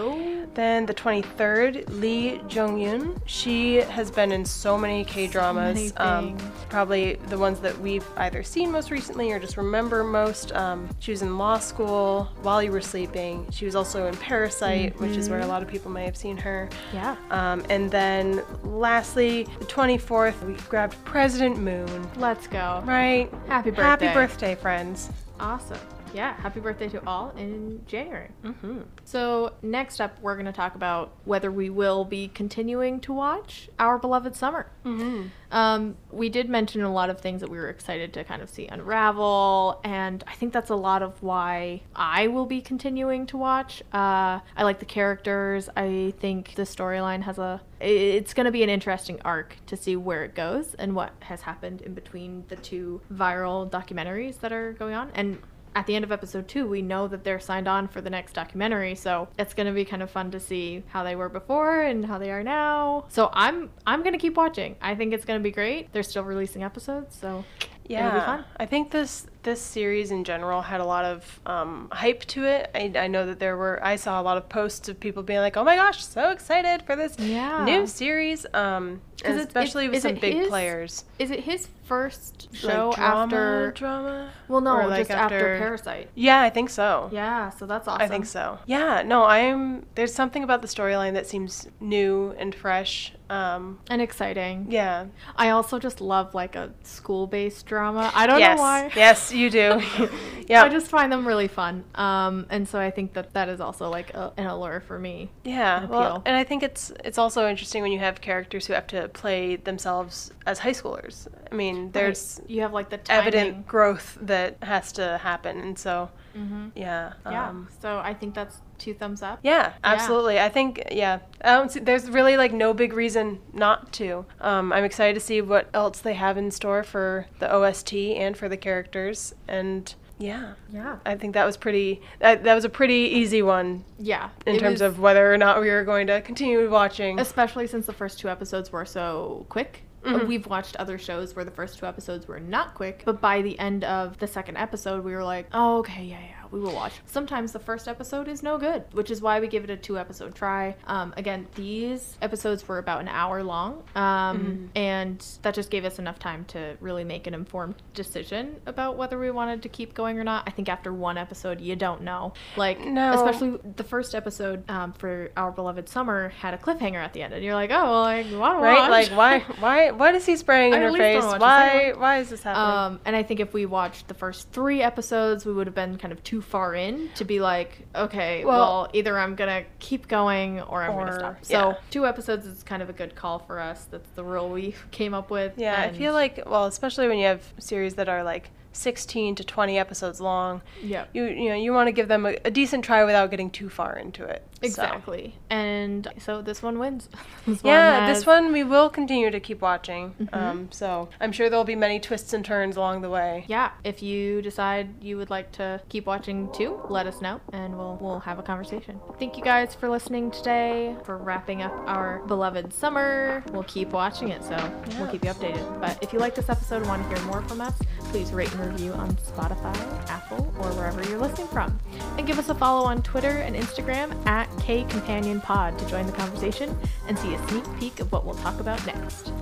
Then 0.54 0.86
the 0.86 0.94
23rd, 0.94 1.84
Lee 2.00 2.40
Jung 2.48 2.78
Eun. 2.78 3.20
She 3.26 3.76
has 3.96 4.10
been 4.10 4.30
in 4.30 4.44
so 4.44 4.76
many 4.76 5.04
K 5.04 5.26
dramas. 5.26 5.92
Um, 5.96 6.36
probably 6.68 7.14
the 7.28 7.38
ones 7.38 7.60
that 7.60 7.76
we've 7.80 8.06
either 8.18 8.42
seen 8.42 8.70
most 8.70 8.90
recently 8.90 9.32
or 9.32 9.38
just 9.38 9.56
remember 9.56 10.04
most. 10.04 10.52
Um, 10.52 10.88
she 11.00 11.12
was 11.12 11.22
in 11.22 11.38
Law 11.38 11.58
School 11.58 12.28
while 12.42 12.62
you 12.62 12.70
were 12.70 12.82
sleeping. 12.82 13.46
She 13.50 13.64
was 13.64 13.74
also 13.74 14.06
in 14.06 14.14
Parasite, 14.18 15.00
which 15.00 15.16
is 15.16 15.30
where 15.30 15.40
a 15.40 15.46
lot 15.46 15.62
of 15.62 15.68
people 15.68 15.90
may 15.90 16.04
have 16.04 16.16
seen 16.16 16.36
her. 16.36 16.68
Yeah. 16.92 17.16
Um, 17.30 17.64
and 17.70 17.90
then 17.90 18.44
lastly, 18.62 19.44
the 19.60 19.64
24th, 19.64 20.42
we 20.46 20.52
grabbed 20.68 21.02
President 21.06 21.56
Moon. 21.56 22.06
Let's 22.16 22.46
go. 22.46 22.82
Right? 22.84 23.32
Happy 23.48 23.70
birthday. 23.70 23.82
Happy 23.82 24.08
birthday, 24.08 24.54
friends. 24.56 25.08
Awesome. 25.40 25.78
Yeah, 26.14 26.34
happy 26.34 26.60
birthday 26.60 26.88
to 26.90 27.06
all 27.06 27.30
in 27.36 27.82
January. 27.86 28.30
Mm-hmm. 28.44 28.80
So, 29.04 29.54
next 29.62 30.00
up, 30.00 30.20
we're 30.20 30.34
going 30.34 30.46
to 30.46 30.52
talk 30.52 30.74
about 30.74 31.12
whether 31.24 31.50
we 31.50 31.70
will 31.70 32.04
be 32.04 32.28
continuing 32.28 33.00
to 33.00 33.12
watch 33.12 33.68
Our 33.78 33.98
Beloved 33.98 34.34
Summer. 34.34 34.70
Mm-hmm. 34.84 35.28
Um, 35.50 35.96
we 36.10 36.28
did 36.28 36.48
mention 36.48 36.82
a 36.82 36.92
lot 36.92 37.10
of 37.10 37.20
things 37.20 37.40
that 37.40 37.50
we 37.50 37.58
were 37.58 37.68
excited 37.68 38.12
to 38.14 38.24
kind 38.24 38.42
of 38.42 38.50
see 38.50 38.66
unravel, 38.66 39.80
and 39.84 40.24
I 40.26 40.34
think 40.34 40.52
that's 40.52 40.70
a 40.70 40.76
lot 40.76 41.02
of 41.02 41.22
why 41.22 41.82
I 41.94 42.28
will 42.28 42.46
be 42.46 42.60
continuing 42.60 43.26
to 43.26 43.36
watch. 43.36 43.82
Uh, 43.92 44.40
I 44.56 44.62
like 44.62 44.78
the 44.78 44.86
characters. 44.86 45.68
I 45.76 46.14
think 46.18 46.54
the 46.54 46.62
storyline 46.62 47.22
has 47.22 47.38
a. 47.38 47.60
It's 47.80 48.34
going 48.34 48.46
to 48.46 48.52
be 48.52 48.62
an 48.62 48.70
interesting 48.70 49.20
arc 49.24 49.56
to 49.66 49.76
see 49.76 49.96
where 49.96 50.24
it 50.24 50.34
goes 50.34 50.74
and 50.74 50.94
what 50.94 51.12
has 51.20 51.42
happened 51.42 51.82
in 51.82 51.94
between 51.94 52.44
the 52.48 52.56
two 52.56 53.02
viral 53.12 53.68
documentaries 53.70 54.40
that 54.40 54.52
are 54.52 54.72
going 54.72 54.94
on. 54.94 55.10
And 55.14 55.38
at 55.76 55.86
the 55.86 55.94
end 55.94 56.04
of 56.04 56.10
episode 56.10 56.48
two, 56.48 56.66
we 56.66 56.80
know 56.80 57.06
that 57.06 57.22
they're 57.22 57.38
signed 57.38 57.68
on 57.68 57.86
for 57.86 58.00
the 58.00 58.08
next 58.10 58.32
documentary, 58.32 58.94
so 58.94 59.28
it's 59.38 59.52
gonna 59.52 59.72
be 59.72 59.84
kind 59.84 60.02
of 60.02 60.10
fun 60.10 60.30
to 60.30 60.40
see 60.40 60.82
how 60.88 61.04
they 61.04 61.14
were 61.14 61.28
before 61.28 61.82
and 61.82 62.06
how 62.06 62.16
they 62.18 62.30
are 62.30 62.42
now. 62.42 63.04
So 63.08 63.28
I'm 63.34 63.70
I'm 63.86 64.02
gonna 64.02 64.16
keep 64.18 64.36
watching. 64.38 64.74
I 64.80 64.94
think 64.94 65.12
it's 65.12 65.26
gonna 65.26 65.40
be 65.40 65.50
great. 65.50 65.92
They're 65.92 66.02
still 66.02 66.24
releasing 66.24 66.62
episodes, 66.64 67.14
so 67.20 67.44
Yeah, 67.88 68.08
it'll 68.08 68.20
be 68.20 68.24
fun. 68.26 68.44
I 68.56 68.64
think 68.66 68.90
this 68.90 69.26
this 69.42 69.60
series 69.60 70.10
in 70.10 70.24
general 70.24 70.62
had 70.62 70.80
a 70.80 70.84
lot 70.84 71.04
of 71.04 71.40
um, 71.46 71.88
hype 71.92 72.24
to 72.24 72.44
it. 72.44 72.70
I, 72.74 72.92
I 72.96 73.06
know 73.06 73.26
that 73.26 73.38
there 73.38 73.56
were. 73.56 73.78
I 73.84 73.94
saw 73.96 74.20
a 74.20 74.24
lot 74.24 74.38
of 74.38 74.48
posts 74.48 74.88
of 74.88 74.98
people 74.98 75.22
being 75.22 75.38
like, 75.40 75.56
"Oh 75.58 75.62
my 75.62 75.76
gosh, 75.76 76.04
so 76.04 76.30
excited 76.30 76.82
for 76.86 76.96
this 76.96 77.16
Yeah. 77.18 77.64
new 77.66 77.86
series!" 77.86 78.44
Um, 78.54 79.02
especially 79.24 79.84
it- 79.84 79.90
with 79.92 80.02
some 80.02 80.14
big 80.16 80.34
his- 80.34 80.48
players. 80.48 81.04
Is 81.20 81.30
it 81.30 81.40
his 81.40 81.68
first 81.86 82.48
Like 82.50 82.60
show 82.60 82.92
drama, 82.92 83.22
after? 83.24 83.70
drama. 83.72 84.30
Well, 84.48 84.60
no, 84.60 84.86
like, 84.88 85.00
just 85.08 85.10
after, 85.10 85.58
Parasite. 85.58 86.10
Yeah, 86.14 86.40
I 86.40 86.50
think 86.50 86.70
so. 86.70 87.08
Yeah, 87.12 87.50
so 87.50 87.66
that's 87.66 87.88
awesome. 87.88 88.02
I 88.02 88.08
think 88.08 88.26
so. 88.26 88.58
Yeah, 88.66 89.02
no, 89.04 89.24
I'm. 89.24 89.86
There's 89.94 90.12
something 90.14 90.42
about 90.44 90.62
the 90.62 90.68
storyline 90.68 91.14
that 91.14 91.26
seems 91.26 91.68
new 91.80 92.34
and 92.38 92.54
fresh. 92.54 93.12
Um, 93.28 93.80
And 93.90 94.00
exciting. 94.00 94.66
yeah. 94.70 95.06
I 95.34 95.50
also 95.50 95.80
just 95.80 96.00
love 96.00 96.32
like 96.32 96.54
a 96.54 96.72
school-based 96.84 97.66
drama. 97.66 98.12
I 98.14 98.24
don't 98.28 98.38
yes. 98.38 98.56
know 98.56 98.62
why. 98.62 98.90
Yes, 98.94 99.32
you 99.32 99.50
do. 99.50 99.82
yeah. 100.48 100.62
I 100.62 100.68
just 100.68 100.86
find 100.88 101.10
them 101.10 101.26
really 101.26 101.48
fun. 101.48 101.82
Um, 101.96 102.46
and 102.50 102.68
so 102.68 102.78
I 102.78 102.92
think 102.92 103.14
that 103.14 103.32
that 103.34 103.48
is 103.48 103.60
also 103.60 103.90
like 103.90 104.14
a, 104.14 104.32
an 104.36 104.46
allure 104.46 104.80
for 104.80 104.98
me. 104.98 105.30
Yeah, 105.44 105.82
an 105.82 105.88
well, 105.88 106.22
and 106.24 106.36
I 106.36 106.44
think 106.44 106.62
it's 106.62 106.92
it's 107.04 107.18
also 107.18 107.48
interesting 107.48 107.82
when 107.82 107.90
you 107.90 107.98
have 107.98 108.20
characters 108.20 108.66
who 108.66 108.74
have 108.74 108.86
to 108.88 109.08
play 109.08 109.56
themselves 109.56 110.30
as 110.46 110.60
high 110.60 110.70
schoolers. 110.70 111.26
I 111.56 111.58
mean, 111.58 111.90
there's 111.92 112.38
you 112.46 112.60
have 112.60 112.74
like 112.74 112.90
the 112.90 112.98
timing. 112.98 113.20
evident 113.26 113.66
growth 113.66 114.18
that 114.20 114.58
has 114.62 114.92
to 114.92 115.16
happen, 115.22 115.58
and 115.58 115.78
so 115.78 116.10
Mhm. 116.36 116.72
yeah, 116.74 117.14
Yeah. 117.24 117.48
um, 117.48 117.68
so 117.80 117.96
I 117.98 118.12
think 118.12 118.34
that's 118.34 118.60
two 118.76 118.92
thumbs 118.92 119.22
up. 119.22 119.38
yeah, 119.42 119.72
absolutely. 119.82 120.38
I 120.38 120.50
think 120.50 120.82
yeah, 120.92 121.20
I 121.42 121.54
don't 121.54 121.70
see, 121.72 121.80
there's 121.80 122.10
really 122.10 122.36
like 122.36 122.52
no 122.52 122.74
big 122.74 122.92
reason 122.92 123.40
not 123.54 123.90
to. 123.94 124.26
Um, 124.42 124.70
I'm 124.70 124.84
excited 124.84 125.14
to 125.14 125.20
see 125.20 125.40
what 125.40 125.70
else 125.72 126.00
they 126.02 126.12
have 126.12 126.36
in 126.36 126.50
store 126.50 126.82
for 126.82 127.26
the 127.38 127.50
OST 127.50 128.14
and 128.16 128.36
for 128.36 128.50
the 128.50 128.58
characters, 128.58 129.34
and 129.48 129.94
yeah, 130.18 130.52
Yeah. 130.70 130.96
I 131.06 131.14
think 131.16 131.32
that 131.34 131.44
was 131.46 131.56
pretty. 131.56 132.02
That, 132.20 132.44
that 132.44 132.54
was 132.54 132.64
a 132.66 132.70
pretty 132.70 132.94
easy 133.20 133.40
one 133.40 133.84
Yeah. 133.98 134.28
in 134.46 134.58
terms 134.58 134.74
was- 134.74 134.80
of 134.82 135.00
whether 135.00 135.32
or 135.32 135.38
not 135.38 135.58
we 135.60 135.70
were 135.70 135.84
going 135.84 136.06
to 136.08 136.20
continue 136.20 136.68
watching. 136.70 137.18
especially 137.18 137.66
since 137.66 137.86
the 137.86 137.92
first 137.94 138.18
two 138.18 138.28
episodes 138.28 138.70
were 138.70 138.84
so 138.84 139.46
quick. 139.48 139.84
Mhm. 140.06 140.26
We've 140.26 140.46
watched 140.46 140.76
other 140.76 140.98
shows 140.98 141.34
where 141.34 141.44
the 141.44 141.50
first 141.50 141.78
two 141.78 141.86
episodes 141.86 142.26
were 142.28 142.40
not 142.40 142.74
quick, 142.74 143.02
but 143.04 143.20
by 143.20 143.42
the 143.42 143.58
end 143.58 143.84
of 143.84 144.18
the 144.18 144.26
second 144.26 144.56
episode, 144.56 145.04
we 145.04 145.12
were 145.12 145.24
like, 145.24 145.46
oh, 145.52 145.78
okay, 145.78 146.04
yeah, 146.04 146.20
yeah, 146.20 146.35
we 146.50 146.60
will 146.60 146.72
watch. 146.74 146.92
Sometimes 147.06 147.52
the 147.52 147.58
first 147.58 147.88
episode 147.88 148.28
is 148.28 148.42
no 148.42 148.58
good, 148.58 148.84
which 148.92 149.10
is 149.10 149.20
why 149.22 149.40
we 149.40 149.48
give 149.48 149.64
it 149.64 149.70
a 149.70 149.76
two 149.76 149.98
episode 149.98 150.34
try. 150.34 150.74
Um, 150.86 151.14
again, 151.16 151.46
these 151.54 152.16
episodes 152.22 152.66
were 152.68 152.78
about 152.78 153.00
an 153.00 153.08
hour 153.08 153.42
long, 153.42 153.82
um, 153.94 154.70
and 154.74 155.24
that 155.42 155.54
just 155.54 155.70
gave 155.70 155.84
us 155.84 155.98
enough 155.98 156.18
time 156.18 156.44
to 156.46 156.76
really 156.80 157.04
make 157.04 157.26
an 157.26 157.34
informed 157.34 157.74
decision 157.94 158.56
about 158.66 158.96
whether 158.96 159.18
we 159.18 159.30
wanted 159.30 159.62
to 159.62 159.68
keep 159.68 159.94
going 159.94 160.18
or 160.18 160.24
not. 160.24 160.44
I 160.46 160.50
think 160.50 160.68
after 160.68 160.92
one 160.92 161.18
episode, 161.18 161.60
you 161.60 161.76
don't 161.76 162.02
know. 162.02 162.32
Like, 162.56 162.80
No. 162.80 163.12
especially 163.14 163.58
the 163.76 163.84
first 163.84 164.14
episode 164.14 164.68
um, 164.70 164.92
for 164.92 165.30
Our 165.36 165.50
Beloved 165.52 165.88
Summer 165.88 166.28
had 166.40 166.54
a 166.54 166.58
cliffhanger 166.58 166.96
at 167.02 167.12
the 167.12 167.22
end, 167.22 167.32
and 167.34 167.44
you're 167.44 167.54
like, 167.54 167.70
oh, 167.70 167.74
well, 167.82 168.02
I 168.04 168.22
want 168.36 168.58
to 168.58 168.62
right? 168.62 168.78
watch. 168.90 168.90
Like 168.90 169.10
why 169.16 169.38
why 169.60 169.90
what 169.90 170.14
is 170.14 170.24
he 170.26 170.36
spraying 170.36 170.72
in 170.74 170.80
her 170.80 170.92
face? 170.92 171.22
wanna 171.22 171.26
watch 171.26 171.38
the 171.38 171.40
Why 171.40 171.92
why 171.96 172.18
is 172.18 172.30
this 172.30 172.42
happening? 172.42 172.96
Um, 172.96 173.00
and 173.04 173.16
I 173.16 173.22
think 173.22 173.40
if 173.40 173.52
we 173.52 173.66
watched 173.66 174.08
the 174.08 174.14
first 174.14 174.50
three 174.52 174.82
episodes, 174.82 175.44
we 175.46 175.52
would 175.52 175.66
have 175.66 175.74
been 175.74 175.98
kind 175.98 176.12
of 176.12 176.22
too 176.22 176.35
far 176.42 176.74
in 176.74 177.08
to 177.16 177.24
be 177.24 177.40
like, 177.40 177.86
okay, 177.94 178.44
well, 178.44 178.58
Well- 178.82 178.88
either 178.92 179.18
I'm 179.18 179.34
gonna 179.34 179.64
keep 179.78 180.08
going 180.08 180.60
or 180.62 180.82
I'm 180.82 180.92
Or- 180.92 181.06
gonna 181.06 181.18
stop. 181.18 181.36
So 181.44 181.52
yeah. 181.70 181.74
two 181.90 182.06
episodes 182.06 182.46
is 182.46 182.62
kind 182.62 182.82
of 182.82 182.88
a 182.90 182.92
good 182.92 183.14
call 183.14 183.38
for 183.38 183.58
us. 183.60 183.86
That's 183.90 184.10
the 184.10 184.24
rule 184.24 184.48
we 184.50 184.74
came 184.90 185.14
up 185.14 185.30
with. 185.30 185.54
yeah, 185.56 185.80
I 185.80 185.92
feel 185.92 186.12
like 186.12 186.42
well, 186.46 186.64
especially 186.66 187.08
when 187.08 187.18
you 187.18 187.26
have 187.26 187.42
series 187.58 187.94
that 187.94 188.08
are 188.08 188.22
like 188.22 188.50
16 188.72 189.34
to 189.36 189.42
20 189.44 189.78
episodes 189.78 190.20
long, 190.20 190.60
yeah. 190.82 191.06
you 191.14 191.24
you 191.24 191.48
know, 191.48 191.54
you 191.54 191.72
want 191.72 191.86
to 191.88 191.92
give 191.92 192.08
them 192.08 192.26
a, 192.26 192.36
a 192.44 192.50
decent 192.50 192.84
try 192.84 193.04
without 193.04 193.30
getting 193.30 193.48
too 193.50 193.70
far 193.70 193.96
into 193.96 194.22
it. 194.24 194.42
So. 194.62 194.66
Exactly. 194.66 195.34
And 195.50 196.08
so 196.18 196.40
this 196.42 196.62
one 196.62 196.78
wins. 196.78 197.08
this 197.46 197.60
Yeah, 197.62 198.06
has- 198.06 198.18
this 198.18 198.26
one 198.26 198.52
we 198.52 198.64
will 198.64 198.88
continue 198.88 199.30
to 199.30 199.38
keep 199.38 199.60
watching. 199.60 200.14
Mhm. 200.20 200.34
Um, 200.36 200.68
so 200.72 201.08
I'm 201.20 201.30
sure 201.32 201.50
there'll 201.50 201.64
be 201.64 201.76
many 201.76 202.00
twists 202.00 202.32
and 202.32 202.44
turns 202.44 202.76
along 202.76 203.02
the 203.02 203.10
way. 203.10 203.44
Yeah, 203.48 203.72
if 203.84 204.02
you 204.02 204.40
decide 204.42 205.02
you 205.04 205.18
would 205.18 205.28
like 205.30 205.52
to 205.52 205.80
keep 205.90 206.06
watching 206.06 206.50
too, 206.52 206.80
let 206.88 207.06
us 207.06 207.20
know 207.20 207.40
and 207.52 207.76
we'll 207.76 207.98
we'll 208.00 208.20
have 208.20 208.38
a 208.38 208.42
conversation. 208.42 208.98
Thank 209.18 209.36
you 209.36 209.44
guys 209.44 209.74
for 209.74 209.88
listening 209.90 210.30
today. 210.30 210.96
For 211.04 211.16
wrapping 211.18 211.60
up 211.62 211.72
our 211.86 212.20
beloved 212.26 212.72
summer. 212.72 213.44
We'll 213.52 213.62
keep 213.64 213.90
watching 213.90 214.30
it, 214.30 214.42
so 214.42 214.56
we'll 214.98 215.08
keep 215.08 215.24
you 215.24 215.30
updated. 215.32 215.80
But 215.80 216.02
if 216.02 216.12
you 216.12 216.18
like 216.18 216.34
this 216.34 216.48
episode 216.48 216.78
and 216.78 216.86
want 216.86 217.02
to 217.02 217.08
hear 217.14 217.24
more 217.26 217.42
from 217.42 217.60
us, 217.60 217.74
please 218.10 218.32
rate 218.32 218.50
and 218.54 218.72
review 218.72 218.92
on 218.94 219.14
Spotify, 219.16 219.76
Apple, 220.08 220.52
or 220.60 220.70
wherever 220.72 221.02
you're 221.08 221.18
listening 221.18 221.48
from. 221.48 221.78
And 222.16 222.26
give 222.26 222.38
us 222.38 222.48
a 222.48 222.54
follow 222.54 222.86
on 222.86 223.02
Twitter 223.02 223.28
and 223.28 223.54
Instagram 223.54 224.14
at 224.26 224.45
KCompanionPod 224.58 225.78
to 225.78 225.86
join 225.86 226.06
the 226.06 226.12
conversation 226.12 226.76
and 227.08 227.18
see 227.18 227.34
a 227.34 227.48
sneak 227.48 227.64
peek 227.78 228.00
of 228.00 228.10
what 228.12 228.24
we'll 228.24 228.34
talk 228.34 228.60
about 228.60 228.84
next. 228.86 229.32